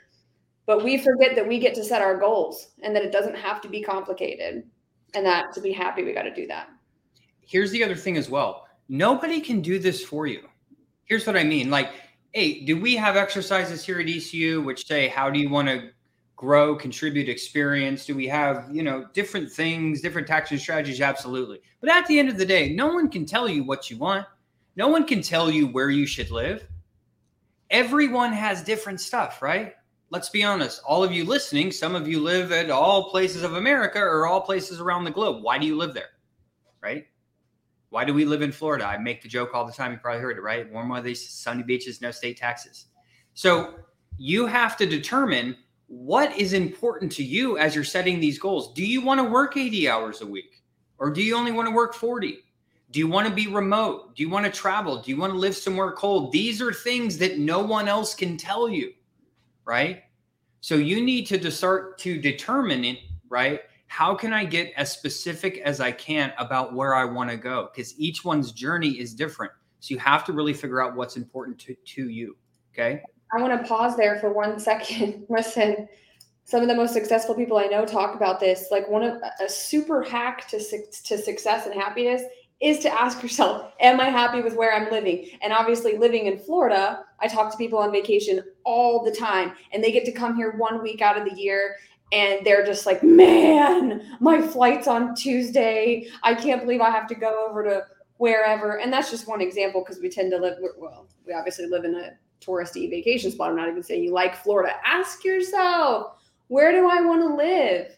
But 0.67 0.83
we 0.83 0.99
forget 0.99 1.37
that 1.37 1.47
we 1.47 1.61
get 1.61 1.75
to 1.76 1.85
set 1.85 2.02
our 2.02 2.19
goals 2.19 2.71
and 2.83 2.95
that 2.95 3.05
it 3.05 3.12
doesn't 3.12 3.37
have 3.37 3.61
to 3.62 3.69
be 3.69 3.83
complicated. 3.83 4.64
And 5.14 5.25
that 5.25 5.52
to 5.55 5.61
be 5.61 5.73
happy, 5.73 6.02
we 6.02 6.12
got 6.12 6.23
to 6.23 6.35
do 6.35 6.47
that. 6.49 6.69
Here's 7.40 7.71
the 7.71 7.85
other 7.85 7.97
thing 7.97 8.17
as 8.17 8.29
well 8.29 8.67
nobody 8.88 9.40
can 9.40 9.61
do 9.61 9.79
this 9.79 10.05
for 10.05 10.26
you. 10.26 10.49
Here's 11.05 11.25
what 11.25 11.37
I 11.37 11.45
mean. 11.45 11.71
Like, 11.71 11.93
hey, 12.32 12.64
do 12.64 12.80
we 12.80 12.96
have 12.96 13.16
exercises 13.16 13.84
here 13.84 13.99
at 14.00 14.08
ECU 14.08 14.62
which 14.62 14.87
say, 14.87 15.08
how 15.08 15.30
do 15.30 15.38
you 15.38 15.49
want 15.49 15.68
to 15.68 15.90
grow, 16.37 16.75
contribute 16.75 17.28
experience? 17.28 18.06
Do 18.06 18.14
we 18.14 18.26
have, 18.28 18.68
you 18.72 18.82
know, 18.82 19.06
different 19.12 19.50
things, 19.50 20.00
different 20.00 20.26
tactics 20.26 20.52
and 20.52 20.60
strategies? 20.60 21.00
Absolutely. 21.00 21.60
But 21.80 21.90
at 21.90 22.06
the 22.06 22.18
end 22.18 22.28
of 22.28 22.38
the 22.38 22.46
day, 22.46 22.72
no 22.72 22.88
one 22.88 23.10
can 23.10 23.26
tell 23.26 23.49
you 23.49 23.64
what 23.64 23.90
you 23.90 23.99
want. 23.99 24.26
No 24.76 24.88
one 24.88 25.06
can 25.06 25.20
tell 25.22 25.50
you 25.50 25.66
where 25.66 25.90
you 25.90 26.06
should 26.06 26.30
live. 26.30 26.66
Everyone 27.70 28.32
has 28.32 28.62
different 28.62 29.00
stuff, 29.00 29.42
right? 29.42 29.75
Let's 30.10 30.28
be 30.28 30.42
honest. 30.42 30.80
All 30.87 31.04
of 31.04 31.12
you 31.12 31.25
listening, 31.25 31.70
some 31.70 31.94
of 31.94 32.08
you 32.08 32.20
live 32.20 32.52
at 32.52 32.70
all 32.70 33.10
places 33.10 33.42
of 33.42 33.54
America 33.54 33.99
or 33.99 34.26
all 34.26 34.40
places 34.40 34.80
around 34.80 35.04
the 35.04 35.10
globe. 35.10 35.42
Why 35.42 35.58
do 35.58 35.66
you 35.66 35.76
live 35.76 35.94
there? 35.94 36.10
Right? 36.82 37.06
Why 37.90 38.04
do 38.04 38.14
we 38.14 38.25
live 38.25 38.42
in 38.42 38.52
Florida? 38.52 38.87
I 38.87 38.99
make 38.99 39.20
the 39.20 39.28
joke 39.28 39.50
all 39.52 39.66
the 39.66 39.73
time. 39.73 39.92
You 39.92 39.99
probably 39.99 40.23
heard 40.23 40.38
it, 40.38 40.42
right? 40.42 40.70
Warm 40.73 40.88
weather, 40.88 41.14
sunny 41.14 41.62
beaches, 41.62 42.00
no 42.00 42.11
state 42.11 42.37
taxes. 42.37 42.87
So 43.35 43.75
you 44.16 44.47
have 44.47 44.76
to 44.78 44.87
determine 44.87 45.56
what 45.88 46.37
is 46.37 46.52
important 46.52 47.11
to 47.12 47.25
you 47.25 47.59
as 47.59 47.75
you're 47.75 47.82
setting 47.82 48.20
these 48.20 48.38
goals. 48.38 48.73
Do 48.75 48.87
you 48.87 49.00
want 49.00 49.18
to 49.18 49.25
work 49.25 49.56
80 49.56 49.88
hours 49.88 50.20
a 50.20 50.26
week 50.26 50.62
or 50.99 51.11
do 51.11 51.23
you 51.23 51.37
only 51.37 51.50
want 51.50 51.68
to 51.68 51.75
work 51.75 51.94
40? 51.94 52.38
Do 52.92 52.99
you 52.99 53.09
want 53.09 53.26
to 53.26 53.35
be 53.35 53.49
remote? 53.49 54.14
Do 54.14 54.23
you 54.23 54.30
want 54.30 54.47
to 54.47 54.52
travel? 54.52 55.00
Do 55.00 55.11
you 55.11 55.16
want 55.16 55.32
to 55.32 55.38
live 55.38 55.56
somewhere 55.56 55.92
cold? 55.92 56.32
These 56.32 56.61
are 56.61 56.73
things 56.73 57.18
that 57.18 57.38
no 57.38 57.61
one 57.61 57.88
else 57.88 58.14
can 58.14 58.37
tell 58.37 58.68
you, 58.68 58.92
right? 59.64 60.04
So 60.61 60.75
you 60.75 61.00
need 61.02 61.26
to 61.26 61.50
start 61.50 61.99
to 62.00 62.20
determine 62.20 62.85
it, 62.85 62.99
right? 63.28 63.62
How 63.90 64.14
can 64.14 64.32
I 64.32 64.44
get 64.44 64.73
as 64.76 64.92
specific 64.92 65.59
as 65.59 65.80
I 65.80 65.90
can 65.90 66.32
about 66.38 66.75
where 66.75 66.94
I 66.94 67.04
want 67.04 67.28
to 67.28 67.37
go? 67.37 67.70
Because 67.75 67.99
each 67.99 68.25
one's 68.25 68.52
journey 68.52 68.90
is 68.90 69.14
different. 69.14 69.50
So 69.80 69.92
you 69.92 69.99
have 69.99 70.25
to 70.26 70.32
really 70.32 70.54
figure 70.54 70.80
out 70.80 70.94
what's 70.94 71.16
important 71.16 71.59
to, 71.62 71.75
to 71.75 72.09
you. 72.09 72.37
Okay. 72.73 73.02
I 73.37 73.42
want 73.42 73.61
to 73.61 73.66
pause 73.66 73.97
there 73.97 74.20
for 74.20 74.32
one 74.32 74.61
second. 74.70 75.26
Listen, 75.28 75.88
some 76.44 76.62
of 76.62 76.68
the 76.68 76.75
most 76.75 76.92
successful 76.92 77.35
people 77.35 77.59
I 77.59 77.64
know 77.64 77.85
talk 77.85 78.14
about 78.14 78.38
this. 78.38 78.68
Like 78.70 78.88
one 78.88 79.02
of 79.02 79.20
a 79.44 79.49
super 79.49 80.04
hack 80.04 80.47
to 80.50 80.61
to 80.61 81.18
success 81.18 81.66
and 81.66 81.75
happiness 81.75 82.23
is 82.61 82.78
to 82.80 82.92
ask 82.92 83.23
yourself, 83.23 83.73
am 83.80 84.00
I 84.00 84.04
happy 84.04 84.40
with 84.40 84.54
where 84.54 84.73
I'm 84.73 84.90
living? 84.92 85.30
And 85.42 85.52
obviously 85.52 85.97
living 85.97 86.26
in 86.26 86.38
Florida, 86.38 87.02
I 87.18 87.26
talk 87.26 87.50
to 87.50 87.56
people 87.56 87.78
on 87.78 87.90
vacation 87.90 88.42
all 88.64 89.02
the 89.02 89.11
time 89.11 89.54
and 89.73 89.82
they 89.82 89.90
get 89.90 90.04
to 90.04 90.12
come 90.12 90.37
here 90.37 90.54
one 90.59 90.82
week 90.82 91.00
out 91.00 91.18
of 91.18 91.25
the 91.25 91.40
year 91.40 91.76
and 92.12 92.45
they're 92.45 92.64
just 92.64 92.87
like, 92.87 93.02
"Man, 93.02 94.02
my 94.21 94.40
flight's 94.40 94.88
on 94.88 95.14
Tuesday. 95.14 96.09
I 96.23 96.35
can't 96.35 96.62
believe 96.62 96.81
I 96.81 96.90
have 96.90 97.07
to 97.09 97.14
go 97.14 97.47
over 97.49 97.64
to 97.64 97.87
wherever." 98.19 98.79
And 98.79 98.93
that's 98.93 99.11
just 99.11 99.29
one 99.29 99.40
example 99.40 99.83
because 99.83 100.00
we 100.00 100.09
tend 100.09 100.31
to 100.33 100.38
live 100.38 100.59
well, 100.79 101.09
we 101.26 101.33
obviously 101.33 101.67
live 101.67 101.85
in 101.85 101.95
a 101.95 102.12
touristy 102.40 102.90
vacation 102.90 103.31
spot. 103.31 103.50
I'm 103.50 103.57
not 103.57 103.69
even 103.69 103.83
saying 103.83 104.02
you 104.02 104.12
like 104.12 104.35
Florida. 104.35 104.75
Ask 104.85 105.25
yourself, 105.25 106.14
where 106.49 106.73
do 106.73 106.88
I 106.88 107.00
want 107.00 107.23
to 107.23 107.35
live? 107.35 107.97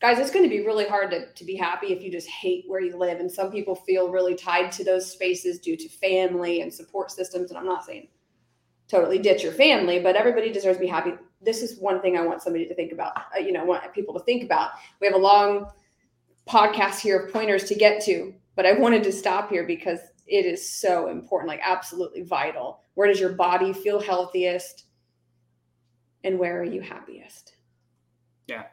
Guys, 0.00 0.20
it's 0.20 0.30
going 0.30 0.44
to 0.44 0.48
be 0.48 0.64
really 0.64 0.86
hard 0.86 1.10
to, 1.10 1.32
to 1.32 1.44
be 1.44 1.56
happy 1.56 1.88
if 1.88 2.02
you 2.02 2.10
just 2.10 2.28
hate 2.28 2.64
where 2.68 2.80
you 2.80 2.96
live. 2.96 3.18
And 3.18 3.30
some 3.30 3.50
people 3.50 3.74
feel 3.74 4.10
really 4.10 4.36
tied 4.36 4.70
to 4.72 4.84
those 4.84 5.10
spaces 5.10 5.58
due 5.58 5.76
to 5.76 5.88
family 5.88 6.60
and 6.60 6.72
support 6.72 7.10
systems. 7.10 7.50
And 7.50 7.58
I'm 7.58 7.66
not 7.66 7.84
saying 7.84 8.06
totally 8.86 9.18
ditch 9.18 9.42
your 9.42 9.52
family, 9.52 9.98
but 9.98 10.14
everybody 10.14 10.52
deserves 10.52 10.76
to 10.78 10.80
be 10.80 10.86
happy. 10.86 11.14
This 11.40 11.62
is 11.62 11.78
one 11.78 12.00
thing 12.00 12.16
I 12.16 12.22
want 12.22 12.42
somebody 12.42 12.66
to 12.66 12.74
think 12.74 12.92
about, 12.92 13.16
uh, 13.34 13.38
you 13.38 13.52
know, 13.52 13.64
want 13.64 13.92
people 13.92 14.14
to 14.14 14.24
think 14.24 14.42
about. 14.42 14.72
We 15.00 15.06
have 15.06 15.14
a 15.14 15.18
long 15.18 15.70
podcast 16.48 17.00
here 17.00 17.18
of 17.20 17.32
pointers 17.32 17.64
to 17.64 17.74
get 17.74 18.02
to, 18.04 18.34
but 18.56 18.66
I 18.66 18.72
wanted 18.72 19.04
to 19.04 19.12
stop 19.12 19.50
here 19.50 19.64
because 19.64 20.00
it 20.26 20.44
is 20.44 20.68
so 20.68 21.08
important, 21.08 21.48
like 21.48 21.60
absolutely 21.62 22.22
vital. 22.22 22.80
Where 22.94 23.08
does 23.08 23.20
your 23.20 23.32
body 23.32 23.72
feel 23.72 24.00
healthiest? 24.00 24.84
And 26.24 26.38
where 26.38 26.60
are 26.60 26.64
you 26.64 26.80
happiest? 26.80 27.54
Yeah. 28.46 28.64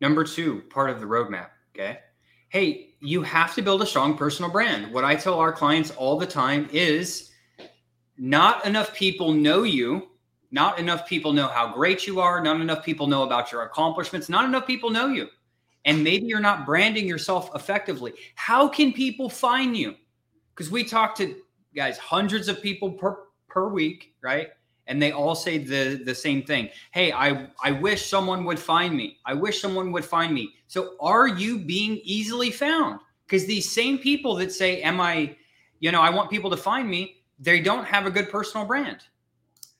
Number 0.00 0.24
two, 0.24 0.62
part 0.70 0.90
of 0.90 1.00
the 1.00 1.06
roadmap. 1.06 1.48
Okay. 1.74 1.98
Hey, 2.48 2.94
you 3.00 3.22
have 3.22 3.54
to 3.56 3.62
build 3.62 3.82
a 3.82 3.86
strong 3.86 4.16
personal 4.16 4.50
brand. 4.50 4.92
What 4.92 5.04
I 5.04 5.16
tell 5.16 5.38
our 5.40 5.52
clients 5.52 5.90
all 5.90 6.18
the 6.18 6.26
time 6.26 6.68
is 6.72 7.32
not 8.16 8.64
enough 8.64 8.94
people 8.94 9.32
know 9.32 9.64
you. 9.64 10.08
Not 10.54 10.78
enough 10.78 11.06
people 11.06 11.32
know 11.32 11.48
how 11.48 11.74
great 11.74 12.06
you 12.06 12.20
are. 12.20 12.40
Not 12.40 12.60
enough 12.60 12.84
people 12.84 13.06
know 13.06 13.24
about 13.24 13.52
your 13.52 13.62
accomplishments. 13.62 14.28
Not 14.28 14.44
enough 14.46 14.66
people 14.66 14.88
know 14.88 15.08
you. 15.08 15.28
And 15.84 16.02
maybe 16.02 16.24
you're 16.26 16.40
not 16.40 16.64
branding 16.64 17.06
yourself 17.06 17.50
effectively. 17.54 18.14
How 18.36 18.68
can 18.68 18.92
people 18.92 19.28
find 19.28 19.76
you? 19.76 19.96
because 20.54 20.70
we 20.70 20.84
talk 20.84 21.14
to 21.16 21.36
guys 21.74 21.98
hundreds 21.98 22.48
of 22.48 22.62
people 22.62 22.92
per 22.92 23.24
per 23.48 23.68
week, 23.68 24.14
right? 24.22 24.48
And 24.86 25.00
they 25.00 25.12
all 25.12 25.34
say 25.34 25.58
the 25.58 26.02
the 26.04 26.14
same 26.14 26.42
thing. 26.42 26.68
Hey, 26.92 27.12
I 27.12 27.48
I 27.62 27.72
wish 27.72 28.06
someone 28.06 28.44
would 28.44 28.58
find 28.58 28.96
me. 28.96 29.18
I 29.24 29.34
wish 29.34 29.60
someone 29.60 29.92
would 29.92 30.04
find 30.04 30.32
me. 30.32 30.54
So 30.66 30.96
are 31.00 31.26
you 31.26 31.58
being 31.58 32.00
easily 32.04 32.50
found? 32.50 33.00
Because 33.26 33.46
these 33.46 33.70
same 33.70 33.98
people 33.98 34.34
that 34.36 34.52
say, 34.52 34.82
"Am 34.82 35.00
I?" 35.00 35.36
You 35.80 35.92
know, 35.92 36.00
I 36.00 36.10
want 36.10 36.30
people 36.30 36.50
to 36.50 36.56
find 36.56 36.88
me. 36.88 37.22
They 37.38 37.60
don't 37.60 37.84
have 37.84 38.06
a 38.06 38.10
good 38.10 38.30
personal 38.30 38.66
brand. 38.66 38.98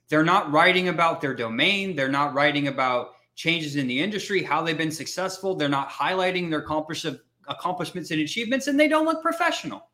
They're 0.08 0.24
not 0.24 0.52
writing 0.52 0.88
about 0.88 1.20
their 1.20 1.34
domain. 1.34 1.96
They're 1.96 2.08
not 2.08 2.34
writing 2.34 2.68
about 2.68 3.12
changes 3.34 3.76
in 3.76 3.86
the 3.86 4.00
industry, 4.00 4.42
how 4.42 4.62
they've 4.62 4.78
been 4.78 4.92
successful. 4.92 5.54
They're 5.54 5.68
not 5.68 5.90
highlighting 5.90 6.50
their 6.50 6.60
accomplishments 7.48 8.10
and 8.10 8.20
achievements, 8.20 8.66
and 8.66 8.78
they 8.78 8.88
don't 8.88 9.06
look 9.06 9.22
professional. 9.22 9.88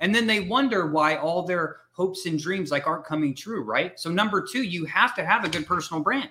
And 0.00 0.14
then 0.14 0.26
they 0.26 0.40
wonder 0.40 0.86
why 0.86 1.16
all 1.16 1.42
their 1.42 1.78
hopes 1.92 2.26
and 2.26 2.38
dreams 2.38 2.70
like 2.70 2.86
aren't 2.86 3.04
coming 3.04 3.34
true, 3.34 3.62
right? 3.64 3.98
So 3.98 4.10
number 4.10 4.40
2, 4.40 4.62
you 4.62 4.84
have 4.84 5.14
to 5.16 5.24
have 5.24 5.44
a 5.44 5.48
good 5.48 5.66
personal 5.66 6.02
brand. 6.02 6.30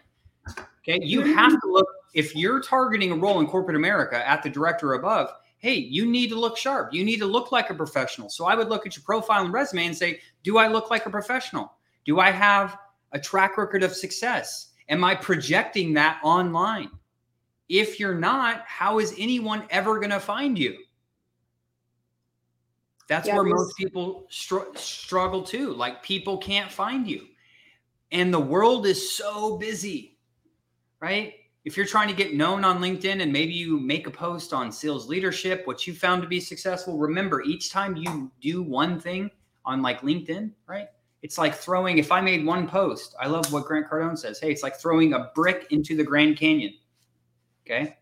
Okay? 0.80 1.00
You 1.02 1.22
mm-hmm. 1.22 1.34
have 1.34 1.52
to 1.52 1.68
look 1.68 1.88
if 2.14 2.36
you're 2.36 2.62
targeting 2.62 3.12
a 3.12 3.16
role 3.16 3.42
in 3.42 3.48
corporate 3.48 3.76
America 3.76 4.28
at 4.28 4.42
the 4.42 4.50
director 4.50 4.94
above, 4.94 5.30
hey, 5.58 5.76
you 5.76 6.06
need 6.06 6.30
to 6.30 6.40
look 6.40 6.58
sharp. 6.58 6.94
You 6.94 7.04
need 7.04 7.18
to 7.18 7.26
look 7.26 7.52
like 7.52 7.70
a 7.70 7.74
professional. 7.74 8.30
So 8.30 8.46
I 8.46 8.56
would 8.56 8.70
look 8.70 8.88
at 8.88 8.96
your 8.96 9.04
profile 9.04 9.44
and 9.44 9.54
resume 9.54 9.88
and 9.88 9.98
say, 9.98 10.22
do 10.44 10.58
I 10.58 10.68
look 10.68 10.90
like 10.90 11.06
a 11.06 11.10
professional? 11.10 11.74
Do 12.06 12.20
I 12.20 12.32
have 12.32 12.78
a 13.12 13.20
track 13.20 13.58
record 13.58 13.84
of 13.84 13.94
success? 13.94 14.74
Am 14.90 15.04
I 15.04 15.16
projecting 15.16 15.94
that 15.94 16.20
online? 16.24 16.90
If 17.70 18.00
you're 18.00 18.16
not, 18.16 18.64
how 18.66 19.00
is 19.00 19.14
anyone 19.18 19.64
ever 19.70 20.00
going 20.00 20.12
to 20.12 20.20
find 20.20 20.58
you? 20.58 20.78
That's 23.08 23.28
yeah, 23.28 23.36
where 23.36 23.44
most 23.44 23.76
people 23.78 24.28
str- 24.30 24.76
struggle 24.76 25.44
too. 25.44 25.74
Like 25.74 26.04
people 26.04 26.38
can't 26.38 26.72
find 26.72 27.08
you. 27.08 27.28
And 28.12 28.34
the 28.34 28.40
world 28.40 28.86
is 28.86 29.16
so 29.16 29.58
busy, 29.58 30.18
right? 31.00 31.34
If 31.66 31.76
you're 31.76 31.86
trying 31.86 32.08
to 32.08 32.14
get 32.14 32.34
known 32.34 32.64
on 32.64 32.80
LinkedIn 32.80 33.22
and 33.22 33.32
maybe 33.32 33.54
you 33.54 33.80
make 33.80 34.08
a 34.08 34.12
post 34.12 34.54
on 34.54 34.72
sales 34.72 35.08
leadership, 35.10 35.68
what 35.68 35.86
you 35.86 35.94
found 35.94 36.22
to 36.22 36.28
be 36.28 36.40
successful, 36.40 36.98
remember 36.98 37.42
each 37.42 37.72
time 37.72 37.98
you 37.98 38.32
do 38.42 38.64
one 38.64 39.00
thing 39.00 39.30
on 39.66 39.82
like 39.82 40.02
LinkedIn, 40.02 40.52
right? 40.68 40.88
It's 41.24 41.38
like 41.38 41.56
throwing, 41.56 41.98
if 41.98 42.12
I 42.12 42.22
made 42.22 42.46
one 42.46 42.68
post, 42.68 43.16
I 43.20 43.28
love 43.28 43.52
what 43.52 43.66
Grant 43.66 43.88
Cardone 43.90 44.18
says. 44.18 44.40
Hey, 44.40 44.52
it's 44.52 44.64
like 44.64 44.80
throwing 44.80 45.14
a 45.14 45.32
brick 45.34 45.68
into 45.72 45.96
the 45.96 46.04
Grand 46.04 46.38
Canyon. 46.38 46.74
Okay. 47.66 47.98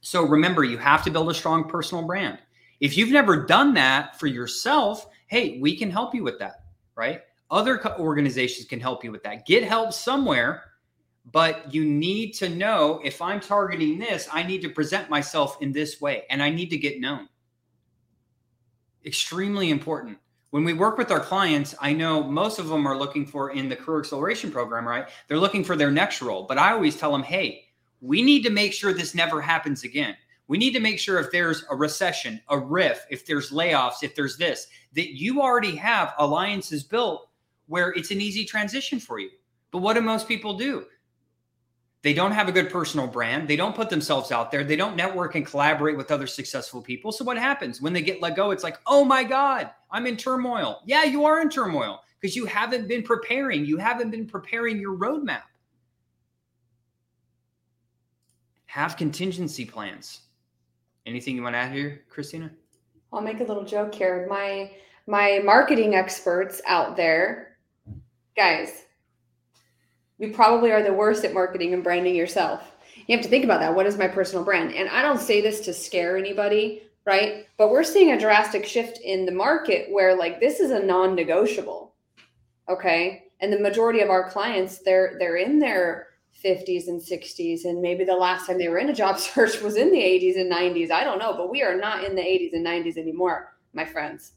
So 0.00 0.24
remember, 0.24 0.64
you 0.64 0.78
have 0.78 1.04
to 1.04 1.10
build 1.10 1.30
a 1.30 1.34
strong 1.34 1.68
personal 1.68 2.04
brand. 2.04 2.38
If 2.80 2.96
you've 2.96 3.10
never 3.10 3.44
done 3.46 3.74
that 3.74 4.18
for 4.18 4.26
yourself, 4.26 5.06
hey, 5.28 5.58
we 5.60 5.76
can 5.76 5.90
help 5.90 6.14
you 6.14 6.24
with 6.24 6.38
that, 6.40 6.64
right? 6.96 7.22
Other 7.50 7.80
organizations 8.00 8.66
can 8.66 8.80
help 8.80 9.04
you 9.04 9.12
with 9.12 9.22
that. 9.22 9.46
Get 9.46 9.62
help 9.62 9.92
somewhere, 9.92 10.72
but 11.30 11.72
you 11.72 11.84
need 11.84 12.32
to 12.32 12.48
know 12.48 13.00
if 13.04 13.22
I'm 13.22 13.38
targeting 13.38 13.98
this, 13.98 14.28
I 14.32 14.42
need 14.42 14.62
to 14.62 14.70
present 14.70 15.10
myself 15.10 15.60
in 15.60 15.70
this 15.70 16.00
way 16.00 16.24
and 16.30 16.42
I 16.42 16.50
need 16.50 16.70
to 16.70 16.78
get 16.78 17.00
known. 17.00 17.28
Extremely 19.04 19.70
important. 19.70 20.18
When 20.52 20.64
we 20.64 20.74
work 20.74 20.98
with 20.98 21.10
our 21.10 21.18
clients, 21.18 21.74
I 21.80 21.94
know 21.94 22.22
most 22.22 22.58
of 22.58 22.68
them 22.68 22.86
are 22.86 22.98
looking 22.98 23.24
for 23.24 23.52
in 23.52 23.70
the 23.70 23.74
career 23.74 24.00
acceleration 24.00 24.50
program, 24.50 24.86
right? 24.86 25.08
They're 25.26 25.38
looking 25.38 25.64
for 25.64 25.76
their 25.76 25.90
next 25.90 26.20
role, 26.20 26.44
but 26.46 26.58
I 26.58 26.72
always 26.72 26.94
tell 26.94 27.10
them, 27.10 27.22
hey, 27.22 27.68
we 28.02 28.20
need 28.20 28.42
to 28.42 28.50
make 28.50 28.74
sure 28.74 28.92
this 28.92 29.14
never 29.14 29.40
happens 29.40 29.82
again. 29.82 30.14
We 30.48 30.58
need 30.58 30.74
to 30.74 30.80
make 30.80 30.98
sure 30.98 31.18
if 31.18 31.32
there's 31.32 31.64
a 31.70 31.74
recession, 31.74 32.38
a 32.50 32.58
RIF, 32.58 33.06
if 33.08 33.24
there's 33.24 33.50
layoffs, 33.50 34.02
if 34.02 34.14
there's 34.14 34.36
this, 34.36 34.66
that 34.92 35.16
you 35.16 35.40
already 35.40 35.74
have 35.76 36.12
alliances 36.18 36.84
built 36.84 37.30
where 37.64 37.92
it's 37.92 38.10
an 38.10 38.20
easy 38.20 38.44
transition 38.44 39.00
for 39.00 39.18
you. 39.18 39.30
But 39.70 39.78
what 39.78 39.94
do 39.94 40.02
most 40.02 40.28
people 40.28 40.58
do? 40.58 40.84
They 42.02 42.14
don't 42.14 42.32
have 42.32 42.48
a 42.48 42.52
good 42.52 42.68
personal 42.68 43.06
brand. 43.06 43.46
They 43.46 43.54
don't 43.54 43.76
put 43.76 43.88
themselves 43.88 44.32
out 44.32 44.50
there. 44.50 44.64
They 44.64 44.74
don't 44.74 44.96
network 44.96 45.36
and 45.36 45.46
collaborate 45.46 45.96
with 45.96 46.10
other 46.10 46.26
successful 46.26 46.82
people. 46.82 47.12
So 47.12 47.24
what 47.24 47.38
happens 47.38 47.80
when 47.80 47.92
they 47.92 48.02
get 48.02 48.20
let 48.20 48.34
go? 48.34 48.50
It's 48.50 48.64
like, 48.64 48.78
oh 48.86 49.04
my 49.04 49.22
God, 49.22 49.70
I'm 49.90 50.06
in 50.06 50.16
turmoil. 50.16 50.82
Yeah, 50.84 51.04
you 51.04 51.24
are 51.24 51.40
in 51.40 51.48
turmoil 51.48 52.02
because 52.20 52.34
you 52.34 52.44
haven't 52.44 52.88
been 52.88 53.04
preparing. 53.04 53.64
You 53.64 53.76
haven't 53.76 54.10
been 54.10 54.26
preparing 54.26 54.80
your 54.80 54.96
roadmap. 54.96 55.42
Have 58.66 58.96
contingency 58.96 59.64
plans. 59.64 60.22
Anything 61.06 61.36
you 61.36 61.42
want 61.42 61.54
to 61.54 61.58
add 61.58 61.72
here, 61.72 62.02
Christina? 62.08 62.50
I'll 63.12 63.20
make 63.20 63.40
a 63.40 63.44
little 63.44 63.64
joke 63.64 63.94
here. 63.94 64.26
My 64.28 64.72
my 65.06 65.40
marketing 65.44 65.94
experts 65.94 66.62
out 66.66 66.96
there, 66.96 67.58
guys, 68.36 68.84
you 70.22 70.32
probably 70.32 70.70
are 70.70 70.84
the 70.84 70.92
worst 70.92 71.24
at 71.24 71.34
marketing 71.34 71.74
and 71.74 71.82
branding 71.82 72.14
yourself. 72.14 72.62
You 73.08 73.16
have 73.16 73.24
to 73.24 73.28
think 73.28 73.44
about 73.44 73.58
that. 73.58 73.74
What 73.74 73.86
is 73.86 73.98
my 73.98 74.06
personal 74.06 74.44
brand? 74.44 74.72
And 74.72 74.88
I 74.88 75.02
don't 75.02 75.20
say 75.20 75.40
this 75.40 75.58
to 75.62 75.74
scare 75.74 76.16
anybody, 76.16 76.84
right? 77.04 77.48
But 77.58 77.72
we're 77.72 77.82
seeing 77.82 78.12
a 78.12 78.20
drastic 78.20 78.64
shift 78.64 78.98
in 78.98 79.26
the 79.26 79.32
market 79.32 79.90
where 79.90 80.16
like 80.16 80.38
this 80.38 80.60
is 80.60 80.70
a 80.70 80.78
non-negotiable. 80.78 81.92
Okay? 82.68 83.24
And 83.40 83.52
the 83.52 83.58
majority 83.58 83.98
of 83.98 84.10
our 84.10 84.30
clients, 84.30 84.78
they're 84.78 85.16
they're 85.18 85.38
in 85.38 85.58
their 85.58 86.06
50s 86.42 86.86
and 86.86 87.00
60s 87.00 87.64
and 87.64 87.82
maybe 87.82 88.04
the 88.04 88.14
last 88.14 88.46
time 88.46 88.58
they 88.58 88.68
were 88.68 88.78
in 88.78 88.90
a 88.90 88.94
job 88.94 89.18
search 89.18 89.60
was 89.60 89.76
in 89.76 89.92
the 89.92 89.98
80s 89.98 90.40
and 90.40 90.50
90s 90.50 90.90
i 90.90 91.04
don't 91.04 91.20
know 91.20 91.34
but 91.34 91.50
we 91.50 91.62
are 91.62 91.76
not 91.76 92.02
in 92.02 92.16
the 92.16 92.22
80s 92.22 92.54
and 92.54 92.66
90s 92.66 92.96
anymore 92.96 93.52
my 93.74 93.84
friends 93.84 94.32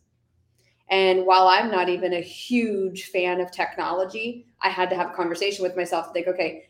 and 0.90 1.26
while 1.26 1.48
i'm 1.48 1.72
not 1.72 1.90
even 1.90 2.14
a 2.14 2.22
huge 2.22 3.06
fan 3.06 3.40
of 3.40 3.52
technology 3.52 4.46
i 4.62 4.70
had 4.70 4.90
to 4.90 4.96
have 4.96 5.12
a 5.12 5.14
conversation 5.14 5.64
with 5.64 5.76
myself 5.76 6.08
to 6.08 6.14
think 6.14 6.28
okay 6.28 6.68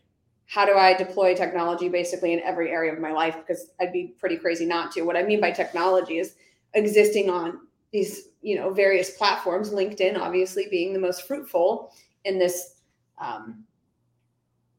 how 0.47 0.65
do 0.65 0.73
i 0.73 0.93
deploy 0.93 1.33
technology 1.35 1.89
basically 1.89 2.33
in 2.33 2.39
every 2.41 2.69
area 2.69 2.93
of 2.93 2.99
my 2.99 3.11
life 3.11 3.35
because 3.35 3.71
i'd 3.81 3.93
be 3.93 4.13
pretty 4.19 4.37
crazy 4.37 4.65
not 4.65 4.91
to 4.91 5.01
what 5.01 5.17
i 5.17 5.23
mean 5.23 5.41
by 5.41 5.51
technology 5.51 6.17
is 6.17 6.35
existing 6.73 7.29
on 7.29 7.59
these 7.91 8.29
you 8.41 8.55
know 8.55 8.71
various 8.71 9.11
platforms 9.11 9.71
linkedin 9.71 10.17
obviously 10.17 10.67
being 10.69 10.93
the 10.93 10.99
most 10.99 11.27
fruitful 11.27 11.91
in 12.25 12.39
this 12.39 12.75
um, 13.17 13.63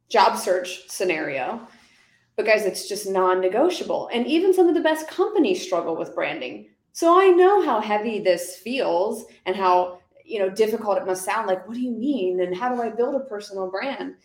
job 0.09 0.39
search 0.39 0.89
scenario. 0.89 1.67
But 2.37 2.47
guys, 2.47 2.67
it's 2.67 2.89
just 2.89 3.09
non 3.09 3.41
negotiable. 3.41 4.11
And 4.13 4.27
even 4.27 4.53
some 4.53 4.69
of 4.69 4.75
the 4.75 4.81
best 4.81 5.09
companies 5.09 5.63
struggle 5.63 5.97
with 5.97 6.15
branding. 6.15 6.69
So 6.97 7.21
I 7.21 7.27
know 7.27 7.63
how 7.63 7.79
heavy 7.79 8.21
this 8.21 8.57
feels 8.57 9.27
and 9.45 9.55
how 9.55 9.99
you 10.25 10.39
know 10.39 10.49
difficult 10.49 10.97
it 10.97 11.05
must 11.05 11.27
sound 11.27 11.47
like 11.47 11.69
what 11.69 11.75
do 11.75 11.81
you 11.81 11.91
mean 11.93 12.41
and 12.41 12.57
how 12.57 12.75
do 12.75 12.83
i 12.83 12.89
build 12.89 13.15
a 13.15 13.21
personal 13.27 13.71
brand 13.71 14.17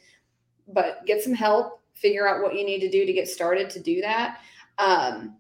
but 0.67 1.05
get 1.05 1.21
some 1.21 1.33
help 1.33 1.79
figure 1.93 2.27
out 2.27 2.41
what 2.41 2.55
you 2.55 2.65
need 2.65 2.79
to 2.79 2.89
do 2.89 3.05
to 3.05 3.13
get 3.13 3.27
started 3.27 3.69
to 3.69 3.79
do 3.79 4.01
that 4.01 4.39
um, 4.79 5.35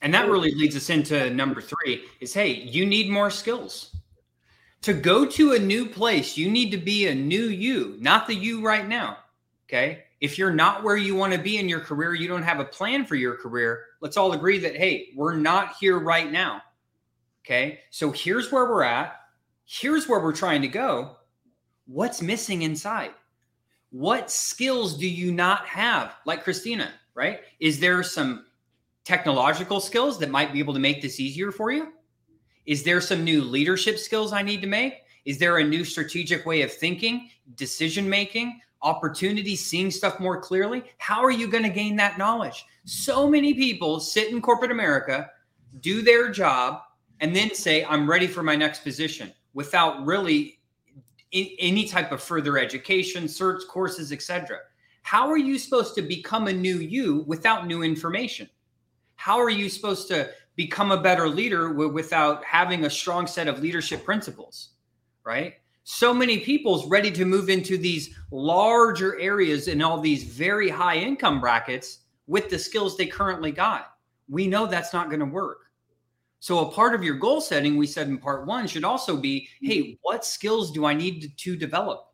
and 0.00 0.12
that 0.12 0.28
really 0.28 0.52
leads 0.56 0.74
us 0.74 0.90
into 0.90 1.30
number 1.30 1.60
three 1.60 2.02
is 2.20 2.34
hey 2.34 2.50
you 2.50 2.84
need 2.84 3.08
more 3.08 3.30
skills 3.30 3.94
to 4.82 4.92
go 4.92 5.24
to 5.24 5.52
a 5.52 5.58
new 5.58 5.86
place, 5.86 6.36
you 6.36 6.50
need 6.50 6.70
to 6.72 6.76
be 6.76 7.06
a 7.06 7.14
new 7.14 7.44
you, 7.44 7.96
not 8.00 8.26
the 8.26 8.34
you 8.34 8.62
right 8.62 8.86
now. 8.86 9.18
Okay. 9.68 10.04
If 10.20 10.38
you're 10.38 10.52
not 10.52 10.82
where 10.82 10.96
you 10.96 11.14
want 11.14 11.32
to 11.32 11.38
be 11.38 11.58
in 11.58 11.68
your 11.68 11.80
career, 11.80 12.14
you 12.14 12.28
don't 12.28 12.42
have 12.42 12.60
a 12.60 12.64
plan 12.64 13.06
for 13.06 13.14
your 13.14 13.36
career, 13.36 13.84
let's 14.02 14.18
all 14.18 14.32
agree 14.32 14.58
that, 14.58 14.76
hey, 14.76 15.08
we're 15.16 15.36
not 15.36 15.76
here 15.80 15.98
right 15.98 16.30
now. 16.30 16.60
Okay. 17.46 17.80
So 17.90 18.12
here's 18.12 18.52
where 18.52 18.66
we're 18.66 18.82
at. 18.82 19.14
Here's 19.64 20.08
where 20.08 20.20
we're 20.20 20.34
trying 20.34 20.60
to 20.62 20.68
go. 20.68 21.16
What's 21.86 22.20
missing 22.20 22.62
inside? 22.62 23.12
What 23.90 24.30
skills 24.30 24.98
do 24.98 25.08
you 25.08 25.32
not 25.32 25.66
have? 25.66 26.16
Like 26.26 26.44
Christina, 26.44 26.92
right? 27.14 27.40
Is 27.60 27.80
there 27.80 28.02
some 28.02 28.46
technological 29.04 29.80
skills 29.80 30.18
that 30.18 30.30
might 30.30 30.52
be 30.52 30.58
able 30.58 30.74
to 30.74 30.80
make 30.80 31.00
this 31.00 31.20
easier 31.20 31.52
for 31.52 31.70
you? 31.70 31.92
Is 32.66 32.82
there 32.82 33.00
some 33.00 33.24
new 33.24 33.42
leadership 33.42 33.98
skills 33.98 34.32
I 34.32 34.42
need 34.42 34.60
to 34.62 34.68
make? 34.68 35.02
Is 35.24 35.38
there 35.38 35.58
a 35.58 35.64
new 35.64 35.84
strategic 35.84 36.44
way 36.46 36.62
of 36.62 36.72
thinking, 36.72 37.30
decision 37.54 38.08
making, 38.08 38.60
opportunity, 38.82 39.56
seeing 39.56 39.90
stuff 39.90 40.20
more 40.20 40.40
clearly? 40.40 40.84
How 40.98 41.22
are 41.22 41.30
you 41.30 41.48
going 41.48 41.64
to 41.64 41.68
gain 41.68 41.96
that 41.96 42.18
knowledge? 42.18 42.64
So 42.84 43.28
many 43.28 43.54
people 43.54 44.00
sit 44.00 44.30
in 44.30 44.42
corporate 44.42 44.70
America, 44.70 45.30
do 45.80 46.02
their 46.02 46.30
job, 46.30 46.82
and 47.20 47.34
then 47.34 47.54
say, 47.54 47.84
I'm 47.84 48.08
ready 48.08 48.26
for 48.26 48.42
my 48.42 48.56
next 48.56 48.80
position 48.80 49.32
without 49.54 50.04
really 50.04 50.58
any 51.32 51.86
type 51.86 52.12
of 52.12 52.22
further 52.22 52.58
education, 52.58 53.28
search 53.28 53.62
courses, 53.68 54.12
etc. 54.12 54.58
How 55.02 55.30
are 55.30 55.38
you 55.38 55.58
supposed 55.58 55.94
to 55.94 56.02
become 56.02 56.48
a 56.48 56.52
new 56.52 56.78
you 56.78 57.24
without 57.26 57.66
new 57.66 57.82
information? 57.82 58.48
How 59.16 59.38
are 59.38 59.50
you 59.50 59.68
supposed 59.68 60.08
to 60.08 60.30
become 60.56 60.92
a 60.92 61.00
better 61.00 61.28
leader 61.28 61.72
without 61.72 62.44
having 62.44 62.84
a 62.84 62.90
strong 62.90 63.26
set 63.26 63.48
of 63.48 63.60
leadership 63.60 64.04
principles, 64.04 64.70
right? 65.24 65.54
So 65.84 66.14
many 66.14 66.38
people's 66.38 66.88
ready 66.88 67.10
to 67.12 67.24
move 67.24 67.48
into 67.48 67.76
these 67.76 68.14
larger 68.30 69.18
areas 69.18 69.68
in 69.68 69.82
all 69.82 70.00
these 70.00 70.24
very 70.24 70.68
high 70.68 70.96
income 70.96 71.40
brackets 71.40 72.00
with 72.26 72.48
the 72.48 72.58
skills 72.58 72.96
they 72.96 73.06
currently 73.06 73.52
got. 73.52 73.94
We 74.28 74.46
know 74.46 74.66
that's 74.66 74.92
not 74.92 75.08
going 75.08 75.20
to 75.20 75.26
work. 75.26 75.58
So, 76.38 76.58
a 76.58 76.72
part 76.72 76.94
of 76.94 77.04
your 77.04 77.16
goal 77.16 77.40
setting, 77.40 77.76
we 77.76 77.86
said 77.86 78.08
in 78.08 78.18
part 78.18 78.46
one, 78.46 78.66
should 78.66 78.84
also 78.84 79.16
be 79.16 79.48
hey, 79.60 79.98
what 80.02 80.24
skills 80.24 80.72
do 80.72 80.84
I 80.84 80.94
need 80.94 81.36
to 81.36 81.56
develop? 81.56 82.06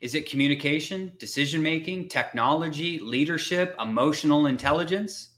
Is 0.00 0.14
it 0.14 0.28
communication, 0.28 1.12
decision 1.18 1.62
making, 1.62 2.08
technology, 2.08 2.98
leadership, 2.98 3.74
emotional 3.78 4.46
intelligence? 4.46 5.34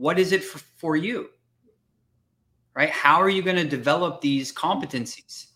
what 0.00 0.18
is 0.18 0.32
it 0.32 0.42
for, 0.42 0.58
for 0.78 0.96
you? 0.96 1.28
Right? 2.74 2.88
How 2.88 3.20
are 3.20 3.28
you 3.28 3.42
going 3.42 3.56
to 3.56 3.68
develop 3.68 4.22
these 4.22 4.50
competencies? 4.50 5.48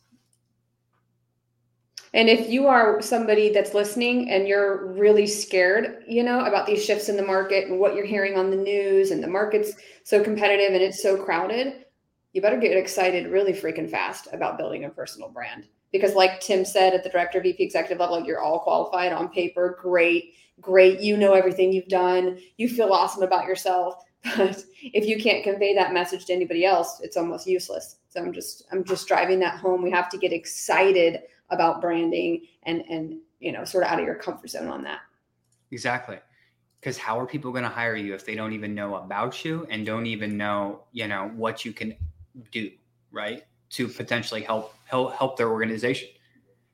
And 2.14 2.28
if 2.28 2.48
you 2.48 2.68
are 2.68 3.02
somebody 3.02 3.52
that's 3.52 3.74
listening 3.74 4.30
and 4.30 4.46
you're 4.46 4.86
really 4.86 5.26
scared, 5.26 6.04
you 6.06 6.22
know, 6.22 6.44
about 6.44 6.64
these 6.64 6.84
shifts 6.84 7.08
in 7.08 7.16
the 7.16 7.24
market 7.24 7.66
and 7.66 7.80
what 7.80 7.96
you're 7.96 8.06
hearing 8.06 8.38
on 8.38 8.50
the 8.50 8.56
news 8.56 9.10
and 9.10 9.20
the 9.20 9.28
market's 9.28 9.72
so 10.04 10.22
competitive 10.22 10.72
and 10.72 10.82
it's 10.82 11.02
so 11.02 11.16
crowded, 11.16 11.86
you 12.32 12.40
better 12.40 12.56
get 12.56 12.76
excited 12.76 13.32
really 13.32 13.52
freaking 13.52 13.90
fast 13.90 14.28
about 14.32 14.56
building 14.56 14.84
a 14.84 14.90
personal 14.90 15.28
brand. 15.28 15.64
Because 15.90 16.14
like 16.14 16.40
Tim 16.40 16.64
said 16.64 16.94
at 16.94 17.02
the 17.02 17.10
director 17.10 17.40
VP 17.40 17.62
executive 17.64 17.98
level, 17.98 18.24
you're 18.24 18.40
all 18.40 18.60
qualified 18.60 19.12
on 19.12 19.28
paper, 19.28 19.76
great, 19.82 20.34
great. 20.60 21.00
You 21.00 21.16
know 21.16 21.32
everything 21.32 21.72
you've 21.72 21.88
done. 21.88 22.38
You 22.58 22.68
feel 22.68 22.92
awesome 22.92 23.24
about 23.24 23.46
yourself 23.46 24.04
but 24.36 24.64
if 24.82 25.06
you 25.06 25.22
can't 25.22 25.44
convey 25.44 25.74
that 25.74 25.92
message 25.92 26.24
to 26.24 26.32
anybody 26.32 26.64
else 26.64 26.98
it's 27.02 27.16
almost 27.16 27.46
useless 27.46 27.96
so 28.08 28.22
i'm 28.22 28.32
just 28.32 28.64
i'm 28.72 28.82
just 28.82 29.06
driving 29.06 29.38
that 29.38 29.58
home 29.58 29.82
we 29.82 29.90
have 29.90 30.08
to 30.08 30.16
get 30.16 30.32
excited 30.32 31.20
about 31.50 31.80
branding 31.80 32.42
and 32.64 32.82
and 32.88 33.18
you 33.40 33.52
know 33.52 33.64
sort 33.64 33.84
of 33.84 33.90
out 33.90 33.98
of 33.98 34.04
your 34.04 34.14
comfort 34.14 34.50
zone 34.50 34.68
on 34.68 34.82
that 34.82 35.00
exactly 35.70 36.18
because 36.80 36.98
how 36.98 37.18
are 37.18 37.26
people 37.26 37.50
going 37.50 37.64
to 37.64 37.70
hire 37.70 37.96
you 37.96 38.14
if 38.14 38.24
they 38.24 38.34
don't 38.34 38.52
even 38.52 38.74
know 38.74 38.96
about 38.96 39.44
you 39.44 39.66
and 39.70 39.86
don't 39.86 40.06
even 40.06 40.36
know 40.36 40.82
you 40.92 41.06
know 41.06 41.30
what 41.34 41.64
you 41.64 41.72
can 41.72 41.94
do 42.50 42.70
right 43.10 43.44
to 43.70 43.88
potentially 43.88 44.42
help 44.42 44.74
help 44.86 45.14
help 45.14 45.36
their 45.36 45.50
organization 45.50 46.08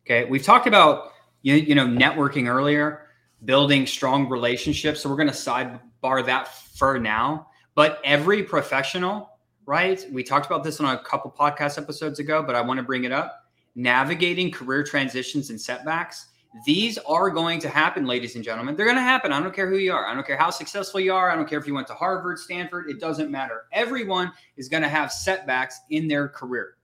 okay 0.06 0.24
we've 0.24 0.44
talked 0.44 0.66
about 0.66 1.12
you, 1.42 1.54
you 1.54 1.74
know 1.74 1.86
networking 1.86 2.48
earlier 2.48 3.06
building 3.44 3.86
strong 3.86 4.28
relationships 4.28 5.00
so 5.00 5.08
we're 5.08 5.16
going 5.16 5.26
to 5.26 5.34
sidebar 5.34 6.24
that 6.24 6.48
for 6.80 6.98
now. 6.98 7.46
But 7.74 8.00
every 8.04 8.42
professional, 8.42 9.38
right? 9.66 10.04
We 10.10 10.24
talked 10.24 10.46
about 10.46 10.64
this 10.64 10.80
on 10.80 10.96
a 10.96 10.98
couple 10.98 11.30
podcast 11.30 11.76
episodes 11.76 12.18
ago, 12.18 12.42
but 12.42 12.56
I 12.56 12.62
want 12.62 12.78
to 12.78 12.82
bring 12.82 13.04
it 13.04 13.12
up. 13.12 13.39
Navigating 13.74 14.50
career 14.50 14.82
transitions 14.82 15.50
and 15.50 15.60
setbacks. 15.60 16.26
These 16.66 16.98
are 16.98 17.30
going 17.30 17.60
to 17.60 17.68
happen, 17.68 18.06
ladies 18.06 18.34
and 18.34 18.42
gentlemen. 18.42 18.74
They're 18.74 18.86
going 18.86 18.96
to 18.96 19.02
happen. 19.02 19.32
I 19.32 19.40
don't 19.40 19.54
care 19.54 19.68
who 19.70 19.76
you 19.76 19.92
are. 19.92 20.06
I 20.06 20.14
don't 20.14 20.26
care 20.26 20.36
how 20.36 20.50
successful 20.50 20.98
you 20.98 21.14
are. 21.14 21.30
I 21.30 21.36
don't 21.36 21.48
care 21.48 21.60
if 21.60 21.66
you 21.66 21.74
went 21.74 21.86
to 21.86 21.94
Harvard, 21.94 22.40
Stanford. 22.40 22.90
It 22.90 22.98
doesn't 22.98 23.30
matter. 23.30 23.66
Everyone 23.72 24.32
is 24.56 24.68
going 24.68 24.82
to 24.82 24.88
have 24.88 25.12
setbacks 25.12 25.80
in 25.90 26.08
their 26.08 26.28
career. 26.28 26.76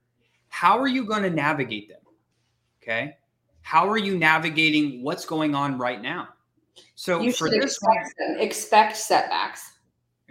How 0.49 0.79
are 0.79 0.87
you 0.87 1.05
going 1.05 1.23
to 1.23 1.31
navigate 1.31 1.89
them? 1.89 1.99
Okay. 2.81 3.17
How 3.63 3.89
are 3.89 3.99
you 3.99 4.17
navigating 4.17 5.03
what's 5.03 5.27
going 5.27 5.57
on 5.57 5.77
right 5.77 6.01
now? 6.01 6.29
So 6.95 7.21
you 7.21 7.33
for 7.33 7.51
this 7.51 7.65
expect, 7.65 8.15
one, 8.19 8.39
expect 8.39 8.97
setbacks. 8.97 9.79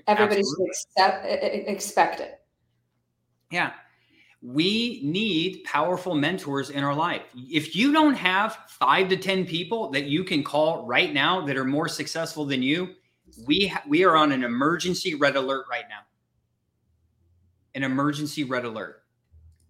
Everybody 0.08 0.39
Absolutely. 0.39 0.68
should 0.68 1.12
accept, 1.26 1.26
expect 1.68 2.20
it. 2.22 2.39
Yeah. 3.52 3.74
We 4.46 5.02
need 5.04 5.64
powerful 5.64 6.14
mentors 6.14 6.70
in 6.70 6.84
our 6.84 6.94
life. 6.94 7.24
If 7.36 7.76
you 7.76 7.92
don't 7.92 8.14
have 8.14 8.56
five 8.68 9.10
to 9.10 9.18
10 9.18 9.46
people 9.46 9.90
that 9.90 10.06
you 10.06 10.24
can 10.24 10.44
call 10.44 10.86
right 10.86 11.12
now 11.12 11.44
that 11.48 11.58
are 11.58 11.66
more 11.66 11.88
successful 11.88 12.46
than 12.46 12.62
you, 12.62 12.94
we, 13.48 13.68
ha- 13.68 13.82
we 13.88 14.04
are 14.04 14.16
on 14.16 14.32
an 14.32 14.44
emergency 14.44 15.16
red 15.16 15.36
alert 15.36 15.66
right 15.70 15.86
now. 15.90 16.02
An 17.74 17.84
emergency 17.84 18.44
red 18.44 18.66
alert. 18.66 19.02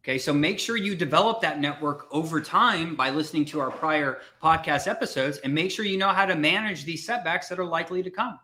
Okay, 0.03 0.17
so 0.17 0.33
make 0.33 0.59
sure 0.59 0.75
you 0.75 0.93
develop 0.93 1.41
that 1.41 1.59
network 1.61 2.07
over 2.11 2.41
time 2.41 2.95
by 2.95 3.11
listening 3.11 3.45
to 3.45 3.61
our 3.61 3.71
prior 3.71 4.19
podcast 4.43 4.87
episodes 4.87 5.37
and 5.37 5.53
make 5.53 5.71
sure 5.71 5.85
you 5.85 5.97
know 5.97 6.09
how 6.09 6.25
to 6.25 6.35
manage 6.35 6.83
these 6.83 7.05
setbacks 7.05 7.47
that 7.47 7.59
are 7.59 7.65
likely 7.65 8.03
to 8.03 8.11
come. 8.11 8.37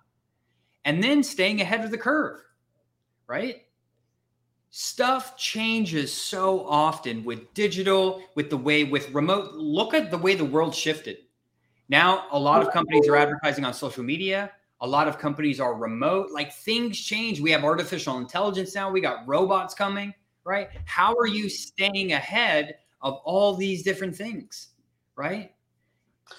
And 0.85 1.03
then 1.03 1.23
staying 1.23 1.59
ahead 1.59 1.83
of 1.83 1.91
the 1.91 1.97
curve, 1.97 2.39
right? 3.27 3.63
Stuff 4.71 5.37
changes 5.37 6.11
so 6.11 6.65
often 6.65 7.23
with 7.23 7.53
digital, 7.53 8.23
with 8.35 8.49
the 8.49 8.57
way, 8.57 8.83
with 8.83 9.11
remote. 9.11 9.53
Look 9.53 9.93
at 9.93 10.09
the 10.09 10.17
way 10.17 10.33
the 10.33 10.45
world 10.45 10.73
shifted. 10.73 11.17
Now, 11.89 12.25
a 12.31 12.39
lot 12.39 12.65
of 12.65 12.71
companies 12.71 13.07
are 13.07 13.17
advertising 13.17 13.65
on 13.65 13.73
social 13.73 14.03
media. 14.03 14.51
A 14.79 14.87
lot 14.87 15.07
of 15.07 15.19
companies 15.19 15.59
are 15.59 15.75
remote. 15.75 16.31
Like 16.31 16.53
things 16.53 16.99
change. 16.99 17.39
We 17.39 17.51
have 17.51 17.63
artificial 17.63 18.17
intelligence 18.17 18.73
now. 18.73 18.89
We 18.89 19.01
got 19.01 19.27
robots 19.27 19.73
coming 19.73 20.13
right? 20.43 20.69
How 20.85 21.15
are 21.15 21.27
you 21.27 21.49
staying 21.49 22.13
ahead 22.13 22.75
of 23.01 23.15
all 23.25 23.55
these 23.55 23.83
different 23.83 24.15
things, 24.15 24.69
right? 25.15 25.53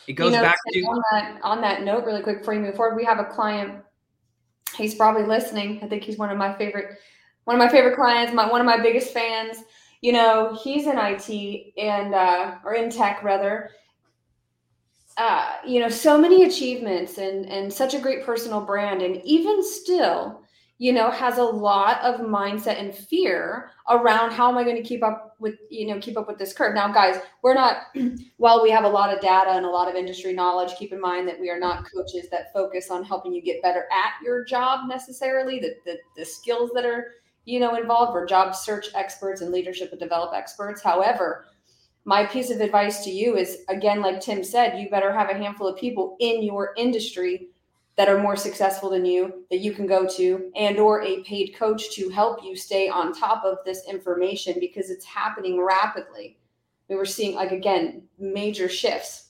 It 0.06 0.14
goes 0.14 0.32
you 0.32 0.38
know, 0.38 0.42
back 0.42 0.56
to 0.72 0.80
on 0.80 1.02
that 1.12 1.40
on 1.42 1.60
that 1.60 1.82
note, 1.82 2.04
really 2.04 2.22
quick 2.22 2.38
before 2.38 2.54
you 2.54 2.60
move 2.60 2.76
forward. 2.76 2.96
We 2.96 3.04
have 3.04 3.18
a 3.18 3.24
client. 3.24 3.82
He's 4.76 4.94
probably 4.94 5.24
listening. 5.24 5.80
I 5.82 5.88
think 5.88 6.02
he's 6.02 6.16
one 6.16 6.30
of 6.30 6.38
my 6.38 6.56
favorite, 6.56 6.98
one 7.44 7.56
of 7.56 7.58
my 7.58 7.68
favorite 7.68 7.96
clients. 7.96 8.32
My 8.32 8.50
one 8.50 8.60
of 8.60 8.66
my 8.66 8.80
biggest 8.80 9.12
fans. 9.12 9.58
You 10.00 10.12
know, 10.12 10.58
he's 10.62 10.86
in 10.86 10.98
IT 10.98 11.72
and 11.78 12.14
uh, 12.14 12.56
or 12.64 12.74
in 12.74 12.90
tech 12.90 13.22
rather. 13.22 13.70
Uh, 15.16 15.56
you 15.66 15.78
know, 15.78 15.88
so 15.88 16.16
many 16.18 16.44
achievements 16.44 17.18
and 17.18 17.46
and 17.46 17.72
such 17.72 17.94
a 17.94 18.00
great 18.00 18.24
personal 18.24 18.60
brand, 18.60 19.02
and 19.02 19.20
even 19.24 19.62
still, 19.62 20.42
you 20.82 20.92
know 20.92 21.12
has 21.12 21.38
a 21.38 21.44
lot 21.44 22.02
of 22.02 22.22
mindset 22.22 22.80
and 22.80 22.92
fear 22.92 23.70
around 23.88 24.32
how 24.32 24.50
am 24.50 24.58
i 24.58 24.64
going 24.64 24.74
to 24.74 24.82
keep 24.82 25.00
up 25.04 25.36
with 25.38 25.54
you 25.70 25.86
know 25.86 26.00
keep 26.00 26.18
up 26.18 26.26
with 26.26 26.38
this 26.38 26.52
curve 26.52 26.74
now 26.74 26.90
guys 26.92 27.20
we're 27.42 27.54
not 27.54 27.82
while 28.38 28.60
we 28.60 28.68
have 28.68 28.82
a 28.82 28.88
lot 28.88 29.14
of 29.14 29.20
data 29.20 29.50
and 29.50 29.64
a 29.64 29.70
lot 29.70 29.88
of 29.88 29.94
industry 29.94 30.32
knowledge 30.32 30.74
keep 30.76 30.92
in 30.92 31.00
mind 31.00 31.28
that 31.28 31.38
we 31.38 31.48
are 31.48 31.60
not 31.60 31.86
coaches 31.94 32.28
that 32.32 32.52
focus 32.52 32.90
on 32.90 33.04
helping 33.04 33.32
you 33.32 33.40
get 33.40 33.62
better 33.62 33.86
at 33.92 34.14
your 34.24 34.44
job 34.44 34.88
necessarily 34.88 35.60
the, 35.60 35.72
the, 35.86 35.96
the 36.16 36.24
skills 36.24 36.72
that 36.74 36.84
are 36.84 37.12
you 37.44 37.60
know 37.60 37.76
involved. 37.76 38.12
We're 38.12 38.26
job 38.26 38.54
search 38.54 38.88
experts 38.94 39.40
and 39.40 39.52
leadership 39.52 39.90
and 39.90 40.00
develop 40.00 40.34
experts. 40.34 40.82
However 40.82 41.46
my 42.04 42.26
piece 42.26 42.50
of 42.50 42.60
advice 42.60 43.04
to 43.04 43.10
you 43.10 43.36
is 43.36 43.58
again 43.68 44.00
like 44.02 44.20
tim 44.20 44.42
said 44.42 44.76
you 44.76 44.90
better 44.90 45.12
have 45.12 45.30
a 45.30 45.34
handful 45.38 45.68
of 45.68 45.78
people 45.78 46.16
in 46.18 46.42
your 46.42 46.74
industry 46.76 47.52
that 47.96 48.08
are 48.08 48.18
more 48.18 48.36
successful 48.36 48.90
than 48.90 49.04
you 49.04 49.44
that 49.50 49.60
you 49.60 49.72
can 49.72 49.86
go 49.86 50.06
to 50.06 50.50
and 50.56 50.78
or 50.78 51.02
a 51.02 51.22
paid 51.24 51.54
coach 51.54 51.94
to 51.94 52.08
help 52.08 52.42
you 52.42 52.56
stay 52.56 52.88
on 52.88 53.12
top 53.12 53.44
of 53.44 53.58
this 53.64 53.86
information 53.88 54.56
because 54.58 54.90
it's 54.90 55.04
happening 55.04 55.60
rapidly. 55.60 56.38
We 56.88 56.96
were 56.96 57.04
seeing 57.04 57.34
like 57.34 57.52
again 57.52 58.04
major 58.18 58.68
shifts. 58.68 59.28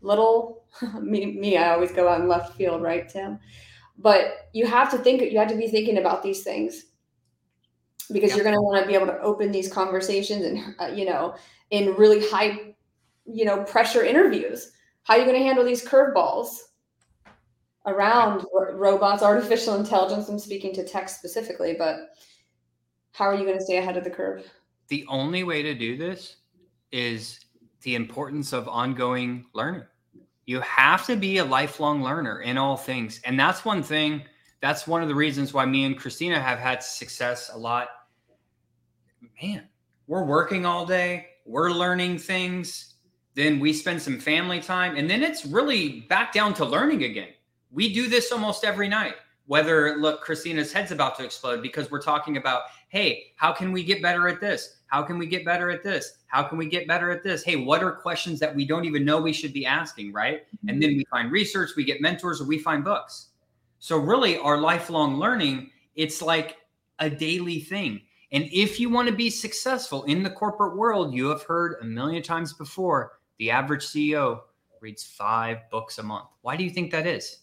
Little 0.00 0.64
me, 1.00 1.26
me 1.26 1.56
i 1.56 1.72
always 1.72 1.92
go 1.92 2.08
out 2.08 2.20
in 2.20 2.28
left 2.28 2.56
field 2.56 2.82
right 2.82 3.08
tim? 3.08 3.38
But 3.96 4.48
you 4.52 4.66
have 4.66 4.90
to 4.90 4.98
think 4.98 5.22
you 5.22 5.38
have 5.38 5.48
to 5.48 5.56
be 5.56 5.68
thinking 5.68 5.98
about 5.98 6.22
these 6.22 6.42
things 6.42 6.86
because 8.12 8.30
yeah. 8.30 8.36
you're 8.36 8.44
going 8.44 8.56
to 8.56 8.62
want 8.62 8.80
to 8.80 8.86
be 8.86 8.94
able 8.94 9.06
to 9.06 9.18
open 9.20 9.52
these 9.52 9.72
conversations 9.72 10.44
and 10.44 10.74
uh, 10.80 10.86
you 10.86 11.04
know 11.04 11.34
in 11.70 11.94
really 11.94 12.20
high 12.28 12.74
you 13.24 13.44
know 13.44 13.62
pressure 13.64 14.04
interviews 14.04 14.72
how 15.04 15.14
are 15.14 15.18
you 15.18 15.24
going 15.24 15.38
to 15.38 15.44
handle 15.44 15.64
these 15.64 15.84
curveballs 15.84 16.58
around 17.86 18.44
robots, 18.72 19.22
artificial 19.22 19.74
intelligence. 19.74 20.28
I'm 20.28 20.38
speaking 20.38 20.74
to 20.74 20.84
tech 20.84 21.08
specifically, 21.08 21.74
but 21.78 22.16
how 23.12 23.26
are 23.26 23.34
you 23.34 23.44
going 23.44 23.58
to 23.58 23.64
stay 23.64 23.76
ahead 23.76 23.96
of 23.96 24.04
the 24.04 24.10
curve? 24.10 24.50
The 24.88 25.04
only 25.08 25.44
way 25.44 25.62
to 25.62 25.74
do 25.74 25.96
this 25.96 26.36
is 26.92 27.40
the 27.82 27.94
importance 27.94 28.52
of 28.52 28.68
ongoing 28.68 29.46
learning. 29.52 29.84
You 30.46 30.60
have 30.60 31.06
to 31.06 31.16
be 31.16 31.38
a 31.38 31.44
lifelong 31.44 32.02
learner 32.02 32.40
in 32.40 32.58
all 32.58 32.76
things. 32.76 33.20
And 33.24 33.38
that's 33.38 33.64
one 33.64 33.82
thing, 33.82 34.22
that's 34.64 34.86
one 34.86 35.02
of 35.02 35.08
the 35.08 35.14
reasons 35.14 35.52
why 35.52 35.66
me 35.66 35.84
and 35.84 35.98
Christina 35.98 36.40
have 36.40 36.58
had 36.58 36.82
success 36.82 37.50
a 37.52 37.58
lot. 37.58 37.88
Man, 39.42 39.64
we're 40.06 40.24
working 40.24 40.64
all 40.64 40.86
day, 40.86 41.26
we're 41.44 41.70
learning 41.70 42.18
things, 42.18 42.94
then 43.34 43.60
we 43.60 43.72
spend 43.72 44.00
some 44.00 44.18
family 44.18 44.60
time, 44.60 44.96
and 44.96 45.10
then 45.10 45.22
it's 45.22 45.44
really 45.44 46.00
back 46.08 46.32
down 46.32 46.54
to 46.54 46.64
learning 46.64 47.04
again 47.04 47.28
we 47.74 47.92
do 47.92 48.08
this 48.08 48.32
almost 48.32 48.64
every 48.64 48.88
night. 48.88 49.14
Whether 49.46 49.96
look, 49.96 50.22
Christina's 50.22 50.72
head's 50.72 50.90
about 50.90 51.18
to 51.18 51.24
explode 51.24 51.60
because 51.60 51.90
we're 51.90 52.00
talking 52.00 52.38
about, 52.38 52.62
hey, 52.88 53.32
how 53.36 53.52
can 53.52 53.72
we 53.72 53.84
get 53.84 54.00
better 54.00 54.26
at 54.26 54.40
this? 54.40 54.78
How 54.86 55.02
can 55.02 55.18
we 55.18 55.26
get 55.26 55.44
better 55.44 55.70
at 55.70 55.82
this? 55.82 56.18
How 56.28 56.44
can 56.44 56.56
we 56.56 56.66
get 56.66 56.86
better 56.88 57.10
at 57.10 57.22
this? 57.22 57.42
Hey, 57.42 57.56
what 57.56 57.82
are 57.82 57.92
questions 57.92 58.40
that 58.40 58.54
we 58.54 58.64
don't 58.64 58.86
even 58.86 59.04
know 59.04 59.20
we 59.20 59.34
should 59.34 59.52
be 59.52 59.66
asking, 59.66 60.14
right? 60.14 60.44
And 60.62 60.70
mm-hmm. 60.70 60.80
then 60.80 60.90
we 60.96 61.04
find 61.10 61.30
research, 61.30 61.70
we 61.76 61.84
get 61.84 62.00
mentors, 62.00 62.40
or 62.40 62.44
we 62.44 62.58
find 62.58 62.82
books. 62.82 63.30
So 63.84 63.98
really, 63.98 64.38
our 64.38 64.56
lifelong 64.56 65.18
learning, 65.18 65.70
it's 65.94 66.22
like 66.22 66.56
a 67.00 67.10
daily 67.10 67.60
thing. 67.60 68.00
And 68.32 68.48
if 68.50 68.80
you 68.80 68.88
want 68.88 69.10
to 69.10 69.14
be 69.14 69.28
successful 69.28 70.04
in 70.04 70.22
the 70.22 70.30
corporate 70.30 70.74
world, 70.74 71.12
you 71.12 71.26
have 71.26 71.42
heard 71.42 71.76
a 71.82 71.84
million 71.84 72.22
times 72.22 72.54
before 72.54 73.18
the 73.36 73.50
average 73.50 73.84
CEO 73.84 74.40
reads 74.80 75.04
five 75.04 75.68
books 75.70 75.98
a 75.98 76.02
month. 76.02 76.28
Why 76.40 76.56
do 76.56 76.64
you 76.64 76.70
think 76.70 76.92
that 76.92 77.06
is? 77.06 77.40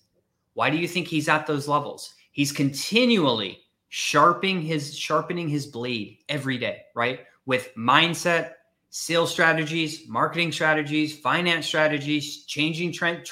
Why 0.56 0.71
do 0.71 0.77
you 0.77 0.88
think 0.88 1.08
he's 1.08 1.30
at 1.30 1.45
those 1.45 1.67
levels? 1.67 2.15
He's 2.32 2.51
continually 2.51 3.60
sharpening 3.89 4.63
his 4.63 4.97
sharpening 4.97 5.47
his 5.47 5.67
blade 5.67 6.23
every 6.27 6.58
day, 6.58 6.86
right? 6.95 7.19
With 7.45 7.69
mindset, 7.77 8.54
sales 8.89 9.30
strategies, 9.30 10.08
marketing 10.08 10.54
strategies, 10.54 11.15
finance 11.15 11.67
strategies, 11.67 12.45
changing 12.45 12.93
trend, 12.93 13.30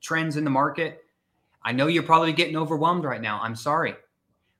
trends 0.00 0.38
in 0.38 0.44
the 0.44 0.48
market. 0.48 1.02
I 1.66 1.72
know 1.72 1.88
you're 1.88 2.04
probably 2.04 2.32
getting 2.32 2.56
overwhelmed 2.56 3.04
right 3.04 3.20
now. 3.20 3.40
I'm 3.42 3.56
sorry. 3.56 3.96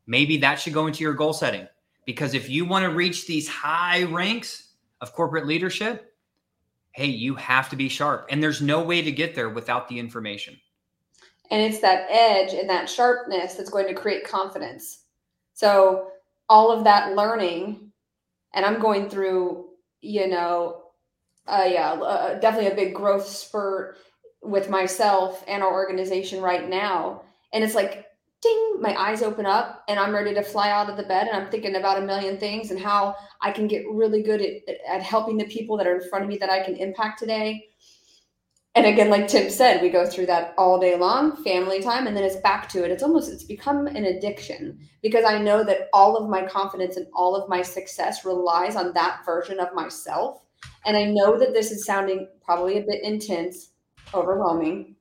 Maybe 0.09 0.39
that 0.39 0.57
should 0.57 0.73
go 0.73 0.89
into 0.89 1.05
your 1.05 1.15
goal 1.15 1.33
setting 1.33 1.69
because 2.05 2.35
if 2.35 2.51
you 2.51 2.65
want 2.65 2.83
to 2.83 2.91
reach 2.91 3.29
these 3.29 3.47
high 3.47 4.03
ranks 4.03 4.73
of 5.01 5.13
corporate 5.13 5.47
leadership, 5.47 6.13
hey, 6.91 7.07
you 7.07 7.37
have 7.37 7.71
to 7.71 7.77
be 7.77 7.89
sharp. 7.89 8.27
And 8.29 8.43
there's 8.43 8.61
no 8.61 8.83
way 8.83 9.03
to 9.03 9.13
get 9.13 9.37
there 9.37 9.51
without 9.51 9.89
the 9.89 10.01
information. 10.01 10.59
And 11.53 11.63
it's 11.63 11.79
that 11.79 12.09
edge 12.11 12.53
and 12.55 12.69
that 12.69 12.91
sharpness 12.91 13.55
that's 13.55 13.71
going 13.71 13.87
to 13.87 13.95
create 13.95 14.25
confidence. 14.25 15.05
So, 15.55 16.09
all 16.49 16.73
of 16.73 16.83
that 16.85 17.15
learning, 17.15 17.93
and 18.53 18.65
I'm 18.65 18.81
going 18.81 19.09
through, 19.09 19.67
you 20.01 20.27
know, 20.27 20.83
uh, 21.47 21.69
yeah, 21.69 21.93
uh, 21.93 22.39
definitely 22.41 22.73
a 22.73 22.75
big 22.75 22.95
growth 22.95 23.27
spurt 23.27 23.99
with 24.43 24.71
myself 24.71 25.45
and 25.49 25.63
our 25.63 25.73
organization 25.73 26.43
right 26.43 26.69
now. 26.69 27.23
And 27.53 27.65
it's 27.65 27.75
like, 27.75 28.07
ding, 28.43 28.77
my 28.81 28.95
eyes 28.95 29.23
open 29.23 29.47
up 29.47 29.83
and 29.89 29.99
I'm 29.99 30.15
ready 30.15 30.35
to 30.35 30.43
fly 30.43 30.71
out 30.71 30.91
of 30.91 30.97
the 30.97 31.03
bed 31.03 31.27
and 31.27 31.37
I'm 31.37 31.51
thinking 31.51 31.77
about 31.77 31.99
a 31.99 32.07
million 32.07 32.39
things 32.39 32.71
and 32.71 32.81
how 32.81 33.17
I 33.41 33.51
can 33.51 33.67
get 33.67 33.85
really 33.91 34.23
good 34.23 34.41
at, 34.41 34.77
at 34.89 35.03
helping 35.03 35.37
the 35.37 35.47
people 35.47 35.77
that 35.77 35.87
are 35.87 35.97
in 35.97 36.09
front 36.09 36.25
of 36.25 36.29
me 36.29 36.37
that 36.39 36.51
I 36.51 36.63
can 36.63 36.77
impact 36.77 37.19
today. 37.19 37.69
And 38.75 38.85
again 38.85 39.09
like 39.09 39.27
tim 39.27 39.49
said 39.49 39.81
we 39.81 39.89
go 39.89 40.05
through 40.05 40.27
that 40.27 40.53
all 40.59 40.79
day 40.79 40.99
long 40.99 41.43
family 41.43 41.81
time 41.81 42.07
and 42.07 42.15
then 42.15 42.25
it's 42.25 42.37
back 42.37 42.69
to 42.71 42.85
it. 42.85 42.91
It's 42.91 43.03
almost 43.03 43.33
it's 43.33 43.43
become 43.43 43.87
an 43.87 44.05
addiction 44.05 44.79
because 45.01 45.25
i 45.25 45.39
know 45.39 45.65
that 45.65 45.89
all 45.95 46.15
of 46.15 46.29
my 46.29 46.45
confidence 46.45 46.99
and 46.99 47.07
all 47.15 47.35
of 47.35 47.49
my 47.49 47.63
success 47.63 48.27
relies 48.27 48.77
on 48.77 48.93
that 48.93 49.25
version 49.25 49.61
of 49.61 49.73
myself. 49.73 50.43
And 50.85 50.95
i 50.95 51.05
know 51.05 51.39
that 51.39 51.55
this 51.55 51.71
is 51.71 51.87
sounding 51.87 52.29
probably 52.45 52.77
a 52.77 52.83
bit 52.83 53.03
intense 53.03 53.71
overwhelming 54.15 54.95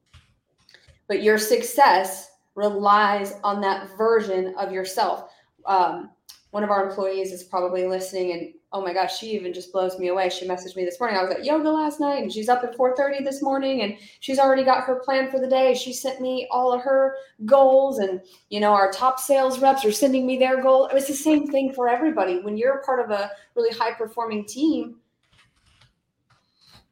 but 1.08 1.22
your 1.22 1.38
success 1.38 2.32
relies 2.56 3.36
on 3.44 3.62
that 3.62 3.96
version 3.98 4.56
of 4.58 4.72
yourself 4.72 5.30
um, 5.66 6.10
one 6.52 6.64
of 6.64 6.70
our 6.70 6.88
employees 6.88 7.34
is 7.34 7.44
probably 7.44 7.86
listening 7.86 8.32
and 8.32 8.54
oh 8.76 8.82
my 8.82 8.94
gosh, 8.94 9.18
she 9.18 9.28
even 9.32 9.54
just 9.54 9.72
blows 9.72 9.98
me 9.98 10.10
away. 10.10 10.30
She 10.30 10.46
messaged 10.46 10.76
me 10.76 10.84
this 10.84 11.00
morning. 11.00 11.18
I 11.18 11.24
was 11.24 11.32
at 11.32 11.46
yoga 11.46 11.70
last 11.70 12.02
night 12.02 12.22
and 12.22 12.32
she's 12.32 12.50
up 12.50 12.62
at 12.62 12.76
4:30 12.76 13.24
this 13.24 13.42
morning 13.42 13.82
and 13.82 13.98
she's 14.20 14.38
already 14.38 14.64
got 14.64 14.84
her 14.84 14.96
plan 14.96 15.32
for 15.32 15.40
the 15.40 15.48
day. 15.48 15.74
She 15.74 15.94
sent 15.94 16.20
me 16.20 16.46
all 16.52 16.74
of 16.74 16.82
her 16.82 17.16
goals 17.46 18.00
and 18.00 18.22
you 18.50 18.60
know, 18.60 18.74
our 18.74 18.92
top 18.92 19.20
sales 19.20 19.60
reps 19.60 19.86
are 19.86 19.94
sending 19.94 20.28
me 20.28 20.38
their 20.38 20.62
goal. 20.62 20.88
It 20.88 20.94
was 20.94 21.08
the 21.08 21.14
same 21.14 21.48
thing 21.48 21.74
for 21.74 21.88
everybody. 21.88 22.40
When 22.40 22.58
you're 22.58 22.84
part 22.86 23.00
of 23.00 23.12
a 23.12 23.32
really 23.56 23.74
high 23.74 23.94
performing 23.94 24.46
team, 24.46 24.98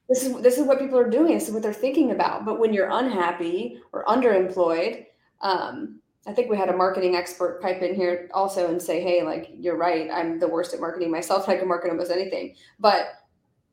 this 0.10 0.24
is 0.24 0.42
this 0.42 0.58
is 0.58 0.68
what 0.68 0.80
people 0.80 1.00
are 1.00 1.10
doing. 1.10 1.34
This 1.34 1.48
is 1.48 1.54
what 1.54 1.64
they're 1.64 1.74
thinking 1.74 2.12
about. 2.12 2.46
But 2.46 2.60
when 2.60 2.74
you're 2.74 2.90
unhappy 2.92 3.80
or 3.92 4.06
underemployed, 4.06 5.06
um, 5.42 6.00
I 6.26 6.34
think 6.34 6.50
we 6.50 6.58
had 6.58 6.70
a 6.70 6.78
marketing 6.78 7.16
expert 7.16 7.62
pipe 7.62 7.82
in 7.82 7.96
here 7.96 8.30
also 8.34 8.70
and 8.70 8.82
say, 8.82 9.02
hey, 9.02 9.24
like, 9.24 9.50
you're 9.58 9.78
right. 9.78 10.10
I'm 10.12 10.40
the 10.40 10.48
worst 10.48 10.74
at 10.74 10.80
marketing 10.80 11.12
myself. 11.12 11.50
I 11.50 11.58
can 11.58 11.68
market 11.68 11.92
almost 11.92 12.12
anything. 12.12 12.56
But 12.80 13.08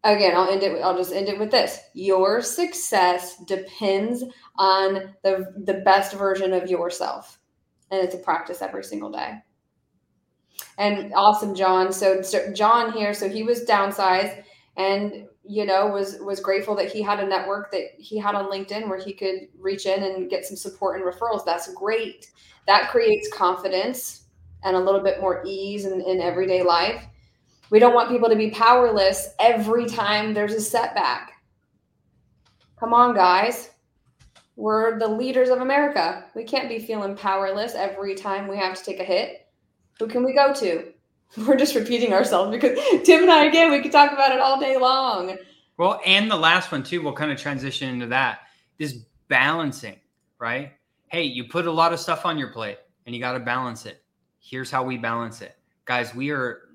again, 0.03 0.37
I'll 0.37 0.49
end 0.49 0.63
it. 0.63 0.81
I'll 0.83 0.97
just 0.97 1.13
end 1.13 1.29
it 1.29 1.39
with 1.39 1.51
this. 1.51 1.79
Your 1.95 2.43
success 2.43 3.39
depends 3.45 4.25
on 4.57 5.15
the, 5.23 5.53
the 5.65 5.83
best 5.85 6.15
version 6.15 6.53
of 6.53 6.69
yourself. 6.69 7.39
And 7.91 8.03
it's 8.03 8.15
a 8.15 8.19
practice 8.19 8.63
every 8.63 8.85
single 8.85 9.11
day. 9.11 9.39
And 10.79 11.13
awesome, 11.15 11.55
John. 11.55 11.93
So, 11.93 12.23
so 12.23 12.53
John 12.53 12.93
here, 12.93 13.15
so 13.15 13.29
he 13.29 13.43
was 13.43 13.65
downsized 13.65 14.43
and 14.77 15.27
you 15.51 15.67
know 15.67 15.89
was 15.89 16.19
was 16.21 16.39
grateful 16.39 16.77
that 16.77 16.93
he 16.93 17.03
had 17.03 17.19
a 17.19 17.27
network 17.27 17.73
that 17.73 17.91
he 17.99 18.17
had 18.17 18.37
on 18.37 18.49
linkedin 18.49 18.89
where 18.89 19.01
he 19.01 19.13
could 19.13 19.49
reach 19.59 19.85
in 19.85 20.05
and 20.05 20.31
get 20.31 20.45
some 20.45 20.57
support 20.57 20.97
and 20.97 21.05
referrals. 21.05 21.45
That's 21.45 21.75
great. 21.75 22.31
That 22.69 22.91
creates 22.91 23.29
confidence 23.33 24.27
and 24.63 24.77
a 24.77 24.81
little 24.81 25.01
bit 25.01 25.21
more 25.21 25.43
ease 25.45 25.87
in, 25.87 26.01
in 26.03 26.21
everyday 26.21 26.63
life. 26.63 27.05
We 27.71 27.81
don't 27.81 27.95
want 27.95 28.11
people 28.11 28.29
to 28.29 28.37
be 28.37 28.51
powerless 28.51 29.35
every 29.41 29.87
time 29.87 30.33
there's 30.33 30.55
a 30.55 30.61
setback. 30.61 31.33
Come 32.79 32.95
on 32.95 33.13
guys. 33.13 33.71
We're 34.55 35.01
the 35.01 35.09
leaders 35.09 35.49
of 35.49 35.63
america. 35.63 36.27
We 36.37 36.45
can't 36.45 36.69
be 36.69 36.79
feeling 36.79 37.17
powerless 37.17 37.75
every 37.75 38.15
time 38.15 38.47
we 38.47 38.57
have 38.57 38.77
to 38.79 38.85
take 38.85 39.01
a 39.01 39.05
hit. 39.05 39.49
Who 39.99 40.07
can 40.07 40.25
we 40.25 40.33
go 40.33 40.55
to 40.55 40.93
we're 41.47 41.57
just 41.57 41.75
repeating 41.75 42.13
ourselves 42.13 42.51
because 42.51 42.79
Tim 43.05 43.23
and 43.23 43.31
I 43.31 43.45
again 43.45 43.71
we 43.71 43.81
could 43.81 43.93
talk 43.93 44.13
about 44.13 44.33
it 44.33 44.41
all 44.41 44.59
day 44.59 44.77
long. 44.77 45.37
Well, 45.77 46.01
and 46.05 46.31
the 46.31 46.37
last 46.37 46.73
one 46.73 46.83
too, 46.83 47.03
we'll 47.03 47.15
kind 47.15 47.33
of 47.33 47.39
transition 47.39 47.89
into 47.89 48.07
that. 48.09 48.41
This 48.79 48.99
balancing, 49.29 49.97
right? 50.39 50.73
Hey, 51.09 51.23
you 51.23 51.45
put 51.45 51.67
a 51.67 51.73
lot 51.73 51.93
of 51.93 52.01
stuff 52.01 52.27
on 52.27 52.37
your 52.37 52.49
plate 52.49 52.79
and 53.07 53.15
you 53.15 53.21
got 53.21 53.33
to 53.33 53.41
balance 53.41 53.87
it. 53.87 54.03
Here's 54.41 54.71
how 54.71 54.83
we 54.83 54.99
balance 54.99 55.41
it. 55.41 55.57
Guys, 55.85 56.15
we 56.15 56.31
are 56.31 56.69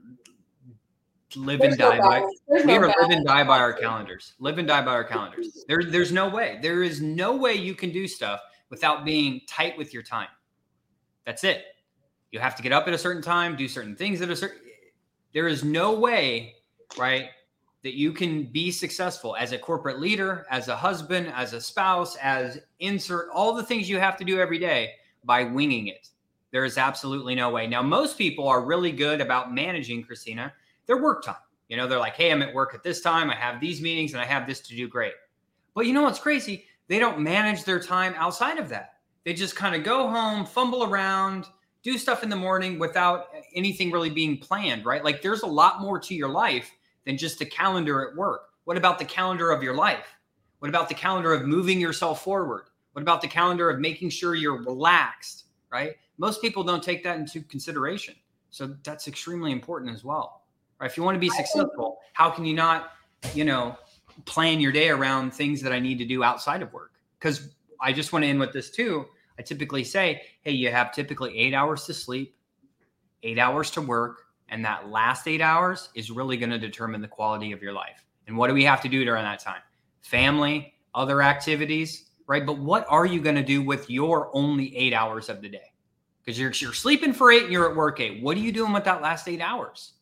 live 1.35 1.59
there's 1.59 1.73
and 1.73 1.79
die 1.79 1.97
no 1.97 2.01
by 2.01 2.25
we 2.49 2.63
no 2.63 2.77
are 2.77 2.87
live 2.87 3.09
and 3.09 3.25
die 3.25 3.43
by 3.43 3.59
our 3.59 3.73
calendars. 3.73 4.33
Live 4.39 4.57
and 4.57 4.67
die 4.67 4.83
by 4.83 4.91
our 4.91 5.03
calendars. 5.03 5.65
There, 5.67 5.83
there's 5.83 6.11
no 6.11 6.29
way. 6.29 6.59
There 6.61 6.81
is 6.81 7.01
no 7.01 7.35
way 7.35 7.53
you 7.53 7.75
can 7.75 7.91
do 7.91 8.07
stuff 8.07 8.41
without 8.69 9.05
being 9.05 9.41
tight 9.47 9.77
with 9.77 9.93
your 9.93 10.03
time. 10.03 10.29
That's 11.25 11.43
it. 11.43 11.65
You 12.35 12.41
have 12.41 12.57
to 12.57 12.61
get 12.61 12.73
up 12.73 12.85
at 12.85 12.93
a 12.93 12.97
certain 12.97 13.21
time, 13.21 13.55
do 13.55 13.65
certain 13.65 13.95
things 13.95 14.19
at 14.19 14.29
a 14.29 14.35
certain. 14.35 14.57
There 15.33 15.47
is 15.47 15.63
no 15.63 15.97
way, 15.97 16.55
right, 16.97 17.29
that 17.81 17.93
you 17.93 18.11
can 18.11 18.43
be 18.43 18.71
successful 18.71 19.37
as 19.37 19.53
a 19.53 19.57
corporate 19.57 20.01
leader, 20.01 20.45
as 20.51 20.67
a 20.67 20.75
husband, 20.75 21.31
as 21.33 21.53
a 21.53 21.61
spouse, 21.61 22.17
as 22.17 22.59
insert 22.81 23.29
all 23.33 23.53
the 23.53 23.63
things 23.63 23.87
you 23.87 24.01
have 24.01 24.17
to 24.17 24.25
do 24.25 24.37
every 24.37 24.59
day 24.59 24.95
by 25.23 25.45
winging 25.45 25.87
it. 25.87 26.09
There 26.51 26.65
is 26.65 26.77
absolutely 26.77 27.35
no 27.35 27.51
way. 27.51 27.67
Now, 27.67 27.81
most 27.81 28.17
people 28.17 28.49
are 28.49 28.65
really 28.65 28.91
good 28.91 29.21
about 29.21 29.53
managing, 29.53 30.03
Christina, 30.03 30.51
their 30.87 31.01
work 31.01 31.23
time. 31.23 31.35
You 31.69 31.77
know, 31.77 31.87
they're 31.87 31.99
like, 31.99 32.17
hey, 32.17 32.33
I'm 32.33 32.41
at 32.41 32.53
work 32.53 32.75
at 32.75 32.83
this 32.83 32.99
time. 32.99 33.29
I 33.29 33.35
have 33.35 33.61
these 33.61 33.79
meetings 33.79 34.11
and 34.11 34.21
I 34.21 34.25
have 34.25 34.45
this 34.45 34.59
to 34.59 34.75
do 34.75 34.89
great. 34.89 35.13
But 35.73 35.85
you 35.85 35.93
know 35.93 36.01
what's 36.01 36.19
crazy? 36.19 36.65
They 36.89 36.99
don't 36.99 37.21
manage 37.21 37.63
their 37.63 37.79
time 37.79 38.13
outside 38.17 38.57
of 38.57 38.67
that. 38.67 38.95
They 39.23 39.33
just 39.33 39.55
kind 39.55 39.73
of 39.73 39.85
go 39.85 40.09
home, 40.09 40.45
fumble 40.45 40.83
around, 40.83 41.45
do 41.85 41.99
stuff 41.99 42.23
in 42.23 42.29
the 42.29 42.35
morning 42.35 42.79
without 42.79 43.27
anything 43.53 43.91
really 43.91 44.09
being 44.09 44.39
planned, 44.39 44.83
right? 44.85 45.03
Like 45.03 45.21
there's 45.21 45.43
a 45.43 45.47
lot 45.47 45.81
more 45.81 45.99
to 45.99 46.15
your 46.15 46.29
life 46.29 46.71
than 47.05 47.15
just 47.15 47.39
a 47.41 47.45
calendar 47.45 48.09
at 48.09 48.17
work. 48.17 48.49
What 48.63 48.75
about 48.75 48.97
the 48.97 49.05
calendar 49.05 49.51
of 49.51 49.61
your 49.61 49.75
life? 49.75 50.17
What 50.59 50.69
about 50.69 50.89
the 50.89 50.95
calendar 50.95 51.31
of 51.31 51.43
moving 51.43 51.79
yourself 51.79 52.23
forward? 52.23 52.69
What 52.93 53.03
about 53.03 53.21
the 53.21 53.27
calendar 53.27 53.69
of 53.69 53.79
making 53.79 54.09
sure 54.09 54.33
you're 54.33 54.63
relaxed, 54.63 55.43
right? 55.71 55.93
Most 56.17 56.41
people 56.41 56.63
don't 56.63 56.81
take 56.81 57.03
that 57.03 57.19
into 57.19 57.43
consideration. 57.43 58.15
So 58.49 58.75
that's 58.83 59.07
extremely 59.07 59.51
important 59.51 59.93
as 59.93 60.03
well. 60.03 60.41
Right? 60.79 60.89
If 60.89 60.97
you 60.97 61.03
want 61.03 61.15
to 61.15 61.19
be 61.19 61.29
successful, 61.29 61.99
how 62.13 62.31
can 62.31 62.45
you 62.45 62.55
not, 62.55 62.93
you 63.35 63.45
know, 63.45 63.77
plan 64.25 64.59
your 64.59 64.71
day 64.71 64.89
around 64.89 65.35
things 65.35 65.61
that 65.61 65.71
I 65.71 65.79
need 65.79 65.99
to 65.99 66.05
do 66.05 66.23
outside 66.23 66.63
of 66.63 66.73
work? 66.73 66.93
Because 67.19 67.49
I 67.79 67.93
just 67.93 68.11
want 68.11 68.23
to 68.23 68.29
end 68.29 68.39
with 68.39 68.53
this 68.53 68.71
too 68.71 69.05
I 69.37 69.41
typically 69.41 69.83
say, 69.83 70.21
hey, 70.41 70.51
you 70.51 70.71
have 70.71 70.93
typically 70.93 71.37
eight 71.37 71.53
hours 71.53 71.85
to 71.85 71.93
sleep, 71.93 72.35
eight 73.23 73.39
hours 73.39 73.71
to 73.71 73.81
work, 73.81 74.21
and 74.49 74.63
that 74.63 74.89
last 74.89 75.27
eight 75.27 75.41
hours 75.41 75.89
is 75.95 76.11
really 76.11 76.37
going 76.37 76.51
to 76.51 76.59
determine 76.59 77.01
the 77.01 77.07
quality 77.07 77.51
of 77.51 77.61
your 77.61 77.73
life. 77.73 78.03
And 78.27 78.37
what 78.37 78.47
do 78.47 78.53
we 78.53 78.63
have 78.63 78.81
to 78.81 78.89
do 78.89 79.03
during 79.03 79.23
that 79.23 79.39
time? 79.39 79.61
Family, 80.01 80.73
other 80.93 81.21
activities, 81.21 82.05
right? 82.27 82.45
But 82.45 82.59
what 82.59 82.85
are 82.89 83.05
you 83.05 83.21
going 83.21 83.35
to 83.35 83.43
do 83.43 83.61
with 83.61 83.89
your 83.89 84.35
only 84.35 84.75
eight 84.75 84.93
hours 84.93 85.29
of 85.29 85.41
the 85.41 85.49
day? 85.49 85.71
Because 86.23 86.39
you're, 86.39 86.51
you're 86.51 86.73
sleeping 86.73 87.13
for 87.13 87.31
eight 87.31 87.43
and 87.43 87.51
you're 87.51 87.69
at 87.69 87.75
work 87.75 87.99
eight. 87.99 88.23
What 88.23 88.37
are 88.37 88.41
you 88.41 88.51
doing 88.51 88.73
with 88.73 88.83
that 88.85 89.01
last 89.01 89.27
eight 89.27 89.41
hours? 89.41 89.93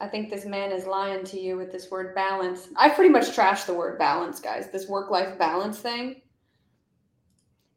I 0.00 0.08
think 0.08 0.30
this 0.30 0.46
man 0.46 0.72
is 0.72 0.86
lying 0.86 1.24
to 1.24 1.38
you 1.38 1.56
with 1.56 1.70
this 1.70 1.90
word 1.90 2.14
balance. 2.14 2.68
I 2.76 2.88
pretty 2.88 3.10
much 3.10 3.36
trashed 3.36 3.66
the 3.66 3.74
word 3.74 3.98
balance, 3.98 4.40
guys. 4.40 4.70
This 4.70 4.88
work 4.88 5.10
life 5.10 5.38
balance 5.38 5.78
thing. 5.78 6.22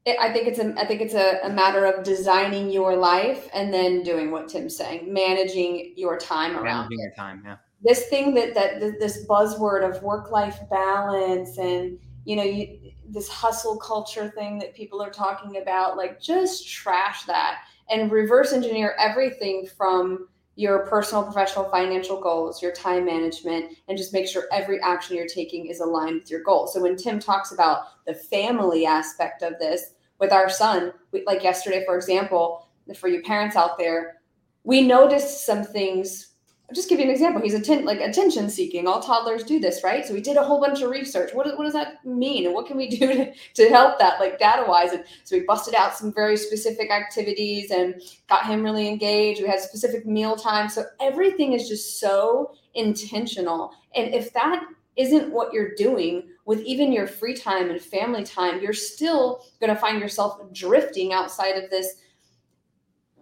I 0.06 0.34
think 0.34 0.48
it's 0.48 0.60
a 0.60 0.74
I 0.78 0.86
think 0.86 1.02
it's 1.02 1.14
a, 1.14 1.40
a, 1.44 1.50
matter 1.50 1.86
of 1.86 2.04
designing 2.04 2.70
your 2.70 2.96
life 2.98 3.48
and 3.54 3.74
then 3.74 4.04
doing 4.04 4.32
what 4.32 4.50
Tim's 4.50 4.76
saying, 4.76 5.12
managing 5.12 5.94
your 5.96 6.18
time 6.18 6.58
around 6.58 6.90
managing 6.90 7.00
your 7.00 7.14
time. 7.16 7.42
Yeah. 7.46 7.56
This 7.82 8.08
thing 8.08 8.34
that 8.34 8.54
that 8.54 8.80
this 8.80 9.26
buzzword 9.28 9.90
of 9.90 10.04
work 10.04 10.30
life 10.30 10.60
balance 10.70 11.58
and 11.58 11.98
you 12.26 12.36
know 12.36 12.44
you, 12.44 12.92
this 13.08 13.30
hustle 13.30 13.78
culture 13.78 14.30
thing 14.36 14.60
that 14.60 14.76
people 14.76 15.02
are 15.02 15.12
talking 15.12 15.62
about, 15.62 15.96
like 15.96 16.20
just 16.20 16.68
trash 16.68 17.24
that 17.24 17.62
and 17.90 18.12
reverse 18.12 18.52
engineer 18.52 18.96
everything 19.00 19.66
from 19.66 20.28
your 20.56 20.86
personal, 20.88 21.24
professional, 21.24 21.70
financial 21.70 22.20
goals, 22.20 22.62
your 22.62 22.72
time 22.72 23.06
management, 23.06 23.76
and 23.88 23.98
just 23.98 24.14
make 24.14 24.28
sure 24.28 24.46
every 24.52 24.80
action 24.82 25.16
you're 25.16 25.26
taking 25.26 25.66
is 25.66 25.80
aligned 25.80 26.16
with 26.16 26.30
your 26.30 26.44
goals. 26.44 26.74
So 26.74 26.82
when 26.82 26.96
Tim 26.96 27.20
talks 27.20 27.52
about 27.52 28.06
the 28.06 28.14
family 28.14 28.86
aspect 28.86 29.42
of 29.42 29.58
this 29.60 29.94
with 30.20 30.32
our 30.32 30.50
son, 30.50 30.94
we, 31.12 31.24
like 31.26 31.44
yesterday, 31.44 31.84
for 31.86 31.96
example, 31.96 32.68
for 32.96 33.08
you 33.08 33.22
parents 33.24 33.56
out 33.56 33.78
there, 33.78 34.22
we 34.64 34.82
noticed 34.82 35.46
some 35.46 35.64
things 35.64 36.33
I'll 36.74 36.76
just 36.76 36.90
give 36.90 36.98
you 36.98 37.06
an 37.06 37.12
example. 37.12 37.40
He's 37.40 37.54
atten- 37.54 37.86
like 37.86 38.00
attention 38.00 38.50
seeking. 38.50 38.88
All 38.88 39.00
toddlers 39.00 39.44
do 39.44 39.60
this, 39.60 39.84
right? 39.84 40.04
So 40.04 40.12
we 40.12 40.22
did 40.22 40.38
a 40.38 40.44
whole 40.44 40.60
bunch 40.60 40.82
of 40.82 40.90
research. 40.90 41.32
What, 41.32 41.56
what 41.56 41.66
does 41.66 41.74
that 41.74 42.04
mean? 42.04 42.48
And 42.48 42.56
what 42.56 42.66
can 42.66 42.78
we 42.78 42.90
do 42.90 42.98
to, 43.14 43.34
to 43.54 43.70
help 43.70 44.00
that, 44.00 44.20
like 44.20 44.40
data 44.40 44.66
wise? 44.68 44.92
And 44.92 45.04
so 45.24 45.38
we 45.38 45.44
busted 45.44 45.76
out 45.76 45.96
some 45.96 46.12
very 46.12 46.36
specific 46.36 46.90
activities 46.90 47.70
and 47.70 48.02
got 48.28 48.48
him 48.48 48.64
really 48.64 48.88
engaged. 48.88 49.40
We 49.40 49.48
had 49.48 49.60
specific 49.60 50.08
meal 50.08 50.36
time. 50.36 50.68
So 50.68 50.86
everything 51.00 51.54
is 51.54 51.70
just 51.70 52.00
so 52.00 52.56
intentional. 52.74 53.72
And 53.96 54.12
if 54.12 54.34
that 54.34 54.66
isn't 54.96 55.32
what 55.32 55.54
you're 55.54 55.76
doing 55.76 56.28
with 56.46 56.60
even 56.62 56.92
your 56.92 57.06
free 57.06 57.36
time 57.36 57.70
and 57.70 57.80
family 57.80 58.24
time, 58.24 58.64
you're 58.64 58.74
still 58.74 59.46
going 59.60 59.72
to 59.72 59.80
find 59.80 60.00
yourself 60.00 60.42
drifting 60.52 61.14
outside 61.14 61.64
of 61.64 61.70
this, 61.70 62.02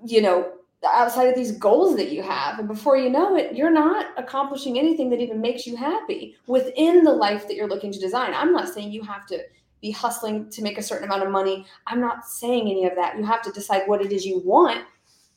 you 0.05 0.21
know, 0.21 0.53
outside 0.87 1.27
of 1.27 1.35
these 1.35 1.51
goals 1.51 1.95
that 1.95 2.11
you 2.11 2.23
have. 2.23 2.59
And 2.59 2.67
before 2.67 2.97
you 2.97 3.09
know 3.09 3.35
it, 3.35 3.55
you're 3.55 3.71
not 3.71 4.07
accomplishing 4.17 4.79
anything 4.79 5.09
that 5.11 5.21
even 5.21 5.39
makes 5.39 5.67
you 5.67 5.75
happy 5.75 6.35
within 6.47 7.03
the 7.03 7.11
life 7.11 7.47
that 7.47 7.55
you're 7.55 7.69
looking 7.69 7.91
to 7.91 7.99
design. 7.99 8.33
I'm 8.33 8.51
not 8.51 8.69
saying 8.69 8.91
you 8.91 9.03
have 9.03 9.25
to 9.27 9.43
be 9.81 9.91
hustling 9.91 10.49
to 10.49 10.61
make 10.61 10.77
a 10.77 10.83
certain 10.83 11.05
amount 11.05 11.23
of 11.23 11.31
money. 11.31 11.65
I'm 11.87 12.01
not 12.01 12.25
saying 12.25 12.69
any 12.69 12.85
of 12.85 12.95
that. 12.95 13.17
You 13.17 13.25
have 13.25 13.41
to 13.43 13.51
decide 13.51 13.87
what 13.87 14.01
it 14.01 14.11
is 14.11 14.25
you 14.25 14.39
want. 14.39 14.85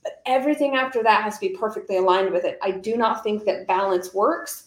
But 0.02 0.20
everything 0.26 0.76
after 0.76 1.02
that 1.02 1.22
has 1.22 1.38
to 1.38 1.48
be 1.48 1.56
perfectly 1.56 1.96
aligned 1.96 2.30
with 2.30 2.44
it. 2.44 2.58
I 2.62 2.70
do 2.70 2.96
not 2.96 3.22
think 3.22 3.44
that 3.44 3.66
balance 3.66 4.12
works 4.12 4.63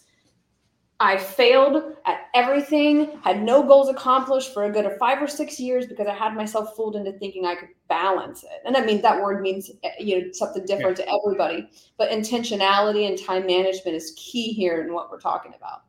I 1.00 1.16
failed 1.16 1.96
at 2.06 2.22
everything, 2.34 3.20
had 3.22 3.40
no 3.40 3.62
goals 3.62 3.88
accomplished 3.88 4.52
for 4.52 4.64
a 4.64 4.70
good 4.70 4.84
of 4.84 4.98
five 4.98 5.22
or 5.22 5.28
six 5.28 5.60
years 5.60 5.86
because 5.86 6.08
I 6.08 6.14
had 6.14 6.34
myself 6.34 6.74
fooled 6.74 6.96
into 6.96 7.12
thinking 7.12 7.46
I 7.46 7.54
could 7.54 7.68
balance 7.88 8.42
it. 8.42 8.62
And 8.64 8.76
I 8.76 8.84
mean, 8.84 9.00
that 9.02 9.22
word 9.22 9.40
means 9.40 9.70
eh, 9.84 9.90
you 10.00 10.20
know 10.20 10.32
something 10.32 10.64
different 10.66 10.98
yeah. 10.98 11.04
to 11.04 11.12
everybody, 11.22 11.70
but 11.98 12.10
intentionality 12.10 13.08
and 13.08 13.16
time 13.16 13.46
management 13.46 13.96
is 13.96 14.12
key 14.16 14.52
here 14.52 14.82
in 14.82 14.92
what 14.92 15.08
we're 15.08 15.20
talking 15.20 15.52
about. 15.56 15.82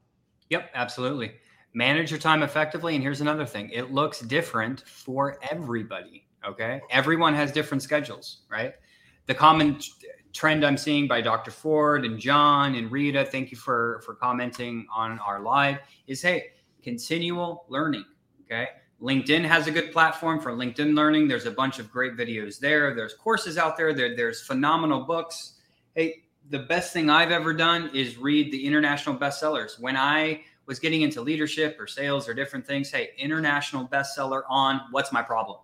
Yep, 0.51 0.69
absolutely. 0.75 1.33
Manage 1.73 2.11
your 2.11 2.19
time 2.19 2.43
effectively. 2.43 2.93
And 2.93 3.03
here's 3.03 3.21
another 3.21 3.45
thing 3.45 3.71
it 3.71 3.91
looks 3.91 4.19
different 4.19 4.81
for 4.87 5.39
everybody. 5.49 6.27
Okay. 6.45 6.81
Everyone 6.91 7.33
has 7.33 7.51
different 7.51 7.81
schedules, 7.81 8.41
right? 8.49 8.75
The 9.25 9.33
common 9.33 9.79
trend 10.33 10.65
I'm 10.65 10.77
seeing 10.77 11.07
by 11.07 11.21
Dr. 11.21 11.51
Ford 11.51 12.05
and 12.05 12.19
John 12.19 12.75
and 12.75 12.91
Rita, 12.91 13.25
thank 13.25 13.51
you 13.51 13.57
for 13.57 14.01
for 14.05 14.13
commenting 14.15 14.85
on 14.93 15.19
our 15.19 15.41
live, 15.41 15.79
is 16.07 16.21
hey, 16.21 16.51
continual 16.83 17.65
learning. 17.69 18.05
Okay. 18.45 18.67
LinkedIn 19.01 19.45
has 19.45 19.67
a 19.67 19.71
good 19.71 19.93
platform 19.93 20.41
for 20.41 20.51
LinkedIn 20.51 20.93
learning. 20.93 21.27
There's 21.27 21.45
a 21.45 21.51
bunch 21.51 21.79
of 21.79 21.89
great 21.89 22.17
videos 22.17 22.59
there. 22.59 22.93
There's 22.93 23.13
courses 23.13 23.57
out 23.57 23.77
there. 23.77 23.93
there 23.93 24.15
there's 24.15 24.41
phenomenal 24.41 25.05
books. 25.05 25.53
Hey, 25.95 26.23
the 26.49 26.59
best 26.59 26.91
thing 26.91 27.09
I've 27.09 27.31
ever 27.31 27.53
done 27.53 27.91
is 27.93 28.17
read 28.17 28.51
the 28.51 28.65
international 28.65 29.15
bestsellers. 29.15 29.79
When 29.79 29.95
I 29.95 30.41
was 30.65 30.79
getting 30.79 31.03
into 31.03 31.21
leadership 31.21 31.77
or 31.79 31.87
sales 31.87 32.27
or 32.27 32.33
different 32.33 32.67
things, 32.67 32.91
hey, 32.91 33.11
international 33.17 33.87
bestseller 33.87 34.41
on 34.49 34.81
what's 34.91 35.13
my 35.13 35.21
problem? 35.21 35.59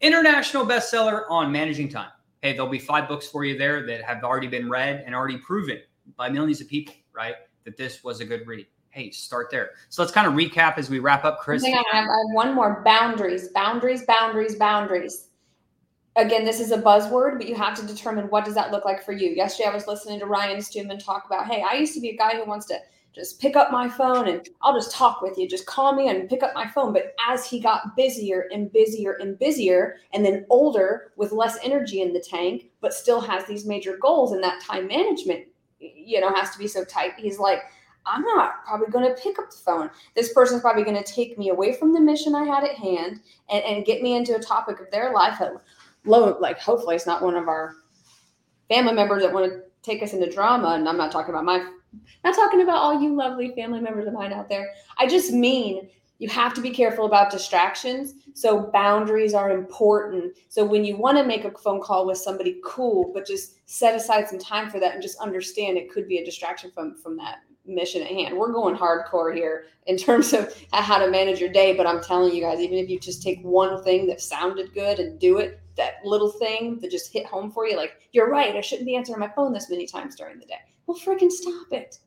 International 0.00 0.64
bestseller 0.64 1.24
on 1.28 1.52
managing 1.52 1.88
time 1.88 2.10
hey, 2.42 2.52
there'll 2.52 2.68
be 2.70 2.78
five 2.78 3.08
books 3.08 3.28
for 3.28 3.44
you 3.44 3.58
there 3.58 3.84
that 3.86 4.02
have 4.02 4.22
already 4.24 4.46
been 4.46 4.68
read 4.68 5.02
and 5.04 5.14
already 5.14 5.38
proven 5.38 5.80
by 6.16 6.28
millions 6.28 6.60
of 6.60 6.68
people, 6.68 6.94
right? 7.12 7.34
That 7.64 7.76
this 7.76 8.02
was 8.04 8.20
a 8.20 8.24
good 8.24 8.46
read. 8.46 8.66
Hey, 8.90 9.10
start 9.10 9.50
there. 9.50 9.70
So 9.90 10.02
let's 10.02 10.12
kind 10.12 10.26
of 10.26 10.32
recap 10.32 10.78
as 10.78 10.88
we 10.88 10.98
wrap 10.98 11.24
up, 11.24 11.40
Chris. 11.40 11.64
Hang 11.64 11.74
on, 11.74 11.84
I 11.92 11.96
have, 11.96 12.08
I 12.08 12.12
have 12.12 12.32
one 12.32 12.54
more 12.54 12.82
boundaries, 12.84 13.48
boundaries, 13.48 14.04
boundaries, 14.06 14.56
boundaries. 14.56 15.28
again, 16.16 16.44
this 16.44 16.60
is 16.60 16.72
a 16.72 16.78
buzzword, 16.78 17.38
but 17.38 17.48
you 17.48 17.54
have 17.54 17.78
to 17.78 17.86
determine 17.86 18.26
what 18.26 18.44
does 18.44 18.54
that 18.54 18.72
look 18.72 18.84
like 18.84 19.04
for 19.04 19.12
you. 19.12 19.30
Yesterday, 19.30 19.68
I 19.68 19.74
was 19.74 19.86
listening 19.86 20.18
to 20.20 20.26
Ryan 20.26 20.60
Stewman 20.60 20.98
talk 20.98 21.24
about, 21.26 21.46
hey, 21.46 21.64
I 21.68 21.74
used 21.74 21.94
to 21.94 22.00
be 22.00 22.10
a 22.10 22.16
guy 22.16 22.36
who 22.36 22.44
wants 22.44 22.66
to 22.66 22.78
just 23.18 23.40
pick 23.40 23.56
up 23.56 23.70
my 23.70 23.88
phone 23.88 24.28
and 24.28 24.48
I'll 24.62 24.74
just 24.74 24.94
talk 24.94 25.20
with 25.20 25.36
you. 25.36 25.48
Just 25.48 25.66
call 25.66 25.92
me 25.92 26.08
and 26.08 26.28
pick 26.28 26.42
up 26.42 26.54
my 26.54 26.66
phone. 26.68 26.92
But 26.92 27.14
as 27.28 27.44
he 27.44 27.60
got 27.60 27.96
busier 27.96 28.46
and 28.52 28.72
busier 28.72 29.12
and 29.20 29.38
busier, 29.38 29.96
and 30.12 30.24
then 30.24 30.46
older 30.48 31.12
with 31.16 31.32
less 31.32 31.58
energy 31.62 32.00
in 32.00 32.12
the 32.12 32.20
tank, 32.20 32.70
but 32.80 32.94
still 32.94 33.20
has 33.20 33.44
these 33.44 33.66
major 33.66 33.96
goals, 34.00 34.32
and 34.32 34.42
that 34.42 34.62
time 34.62 34.86
management, 34.86 35.46
you 35.80 36.20
know, 36.20 36.32
has 36.34 36.50
to 36.50 36.58
be 36.58 36.68
so 36.68 36.84
tight. 36.84 37.12
He's 37.18 37.38
like, 37.38 37.60
I'm 38.06 38.22
not 38.22 38.64
probably 38.64 38.88
going 38.88 39.14
to 39.14 39.20
pick 39.20 39.38
up 39.38 39.50
the 39.50 39.58
phone. 39.58 39.90
This 40.14 40.32
person's 40.32 40.62
probably 40.62 40.84
going 40.84 41.02
to 41.02 41.12
take 41.12 41.36
me 41.36 41.50
away 41.50 41.74
from 41.74 41.92
the 41.92 42.00
mission 42.00 42.34
I 42.34 42.44
had 42.44 42.64
at 42.64 42.76
hand 42.76 43.20
and, 43.50 43.64
and 43.64 43.84
get 43.84 44.02
me 44.02 44.16
into 44.16 44.34
a 44.34 44.40
topic 44.40 44.80
of 44.80 44.90
their 44.90 45.12
life 45.12 45.42
low 46.04 46.36
like 46.40 46.58
hopefully 46.58 46.96
it's 46.96 47.06
not 47.06 47.22
one 47.22 47.36
of 47.36 47.48
our 47.48 47.74
family 48.68 48.92
members 48.92 49.22
that 49.22 49.32
want 49.32 49.50
to 49.50 49.60
take 49.82 50.02
us 50.02 50.12
into 50.12 50.30
drama 50.30 50.68
and 50.70 50.88
i'm 50.88 50.96
not 50.96 51.12
talking 51.12 51.30
about 51.30 51.44
my 51.44 51.64
not 52.24 52.34
talking 52.34 52.62
about 52.62 52.76
all 52.76 53.00
you 53.00 53.14
lovely 53.14 53.52
family 53.54 53.80
members 53.80 54.06
of 54.06 54.14
mine 54.14 54.32
out 54.32 54.48
there. 54.48 54.72
I 54.98 55.06
just 55.06 55.32
mean 55.32 55.88
you 56.18 56.28
have 56.28 56.52
to 56.54 56.60
be 56.60 56.70
careful 56.70 57.06
about 57.06 57.30
distractions. 57.30 58.14
So 58.34 58.70
boundaries 58.72 59.34
are 59.34 59.50
important. 59.50 60.36
So 60.48 60.64
when 60.64 60.84
you 60.84 60.96
want 60.96 61.16
to 61.16 61.24
make 61.24 61.44
a 61.44 61.50
phone 61.52 61.80
call 61.80 62.06
with 62.06 62.18
somebody 62.18 62.60
cool 62.64 63.12
but 63.14 63.26
just 63.26 63.68
set 63.68 63.94
aside 63.94 64.28
some 64.28 64.38
time 64.38 64.68
for 64.70 64.80
that 64.80 64.94
and 64.94 65.02
just 65.02 65.18
understand 65.20 65.78
it 65.78 65.90
could 65.90 66.08
be 66.08 66.18
a 66.18 66.24
distraction 66.24 66.70
from 66.72 66.96
from 66.96 67.16
that 67.16 67.38
mission 67.68 68.02
at 68.02 68.08
hand. 68.08 68.36
We're 68.36 68.52
going 68.52 68.76
hardcore 68.76 69.34
here 69.34 69.64
in 69.86 69.96
terms 69.96 70.32
of 70.32 70.54
how 70.72 70.98
to 70.98 71.10
manage 71.10 71.40
your 71.40 71.48
day 71.48 71.74
but 71.74 71.86
i'm 71.86 72.02
telling 72.02 72.34
you 72.34 72.42
guys 72.42 72.60
even 72.60 72.76
if 72.76 72.88
you 72.88 73.00
just 73.00 73.22
take 73.22 73.40
one 73.42 73.82
thing 73.82 74.06
that 74.06 74.20
sounded 74.20 74.72
good 74.74 74.98
and 74.98 75.18
do 75.18 75.38
it 75.38 75.60
that 75.76 75.94
little 76.04 76.30
thing 76.30 76.78
that 76.80 76.90
just 76.90 77.10
hit 77.12 77.24
home 77.26 77.50
for 77.50 77.66
you 77.66 77.74
like 77.76 77.96
you're 78.12 78.30
right 78.30 78.54
i 78.54 78.60
shouldn't 78.60 78.86
be 78.86 78.94
answering 78.94 79.18
my 79.18 79.28
phone 79.28 79.52
this 79.52 79.70
many 79.70 79.86
times 79.86 80.14
during 80.14 80.38
the 80.38 80.46
day. 80.46 80.60
Well 80.86 80.98
freaking 80.98 81.30
stop 81.30 81.72
it. 81.72 81.98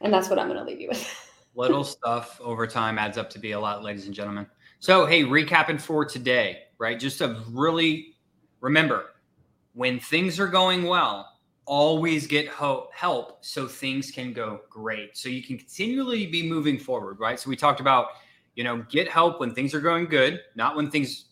And 0.00 0.12
that's 0.12 0.30
what 0.30 0.38
i'm 0.38 0.48
going 0.48 0.58
to 0.58 0.64
leave 0.64 0.80
you 0.80 0.88
with. 0.88 1.24
Little 1.54 1.84
stuff 1.84 2.40
over 2.40 2.66
time 2.66 2.98
adds 2.98 3.18
up 3.18 3.28
to 3.30 3.38
be 3.38 3.52
a 3.52 3.60
lot 3.60 3.82
ladies 3.82 4.06
and 4.06 4.14
gentlemen. 4.14 4.46
So 4.80 5.04
hey 5.04 5.24
recapping 5.24 5.80
for 5.80 6.04
today 6.04 6.62
right? 6.78 6.98
Just 6.98 7.18
to 7.18 7.42
really 7.50 8.16
remember 8.60 9.14
when 9.74 10.00
things 10.00 10.40
are 10.40 10.48
going 10.48 10.84
well 10.84 11.37
always 11.68 12.26
get 12.26 12.48
help 12.48 13.44
so 13.44 13.68
things 13.68 14.10
can 14.10 14.32
go 14.32 14.60
great 14.70 15.16
so 15.16 15.28
you 15.28 15.42
can 15.42 15.58
continually 15.58 16.26
be 16.26 16.48
moving 16.48 16.78
forward 16.78 17.20
right 17.20 17.38
so 17.38 17.50
we 17.50 17.54
talked 17.54 17.80
about 17.80 18.08
you 18.54 18.64
know 18.64 18.84
get 18.90 19.06
help 19.06 19.38
when 19.38 19.54
things 19.54 19.74
are 19.74 19.80
going 19.80 20.06
good 20.06 20.40
not 20.56 20.74
when 20.74 20.90
things 20.90 21.26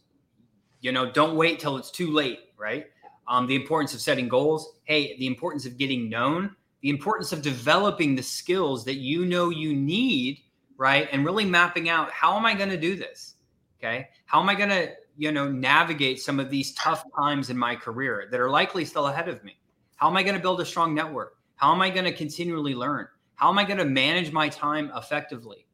you 0.80 0.92
know, 0.92 1.10
don't 1.10 1.36
wait 1.36 1.58
till 1.58 1.76
it's 1.76 1.90
too 1.90 2.12
late, 2.12 2.40
right? 2.56 2.86
Um, 3.28 3.46
the 3.46 3.56
importance 3.56 3.94
of 3.94 4.00
setting 4.00 4.28
goals. 4.28 4.78
Hey, 4.84 5.16
the 5.18 5.26
importance 5.26 5.66
of 5.66 5.78
getting 5.78 6.08
known, 6.08 6.54
the 6.80 6.90
importance 6.90 7.32
of 7.32 7.42
developing 7.42 8.14
the 8.14 8.22
skills 8.22 8.84
that 8.84 8.94
you 8.94 9.24
know 9.24 9.50
you 9.50 9.74
need, 9.74 10.38
right? 10.76 11.08
And 11.10 11.24
really 11.24 11.44
mapping 11.44 11.88
out 11.88 12.10
how 12.12 12.36
am 12.36 12.46
I 12.46 12.54
going 12.54 12.68
to 12.68 12.76
do 12.76 12.94
this? 12.94 13.34
Okay. 13.80 14.08
How 14.26 14.40
am 14.40 14.48
I 14.48 14.54
going 14.54 14.68
to, 14.68 14.92
you 15.16 15.32
know, 15.32 15.50
navigate 15.50 16.20
some 16.20 16.38
of 16.38 16.50
these 16.50 16.72
tough 16.74 17.04
times 17.18 17.50
in 17.50 17.58
my 17.58 17.74
career 17.74 18.28
that 18.30 18.38
are 18.38 18.50
likely 18.50 18.84
still 18.84 19.08
ahead 19.08 19.28
of 19.28 19.42
me? 19.42 19.56
How 19.96 20.08
am 20.08 20.16
I 20.16 20.22
going 20.22 20.36
to 20.36 20.42
build 20.42 20.60
a 20.60 20.64
strong 20.64 20.94
network? 20.94 21.36
How 21.56 21.74
am 21.74 21.82
I 21.82 21.90
going 21.90 22.04
to 22.04 22.12
continually 22.12 22.74
learn? 22.74 23.08
How 23.34 23.50
am 23.50 23.58
I 23.58 23.64
going 23.64 23.78
to 23.78 23.84
manage 23.84 24.32
my 24.32 24.48
time 24.48 24.90
effectively? 24.94 25.66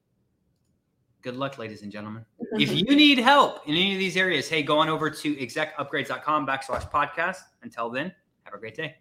good 1.23 1.37
luck, 1.37 1.57
ladies 1.57 1.83
and 1.83 1.91
gentlemen. 1.91 2.25
if 2.53 2.73
you 2.73 2.97
need 2.97 3.19
help 3.19 3.67
in 3.67 3.75
any 3.75 3.93
of 3.93 3.99
these 3.99 4.17
areas, 4.17 4.49
hey, 4.49 4.63
go 4.63 4.79
on 4.79 4.89
over 4.89 5.09
to 5.09 5.37
execupgrades.com 5.37 6.47
backslash 6.47 6.91
podcast. 6.91 7.39
Until 7.63 7.89
then, 7.89 8.13
have 8.45 8.55
a 8.55 8.59
great 8.59 8.75
day. 8.75 8.97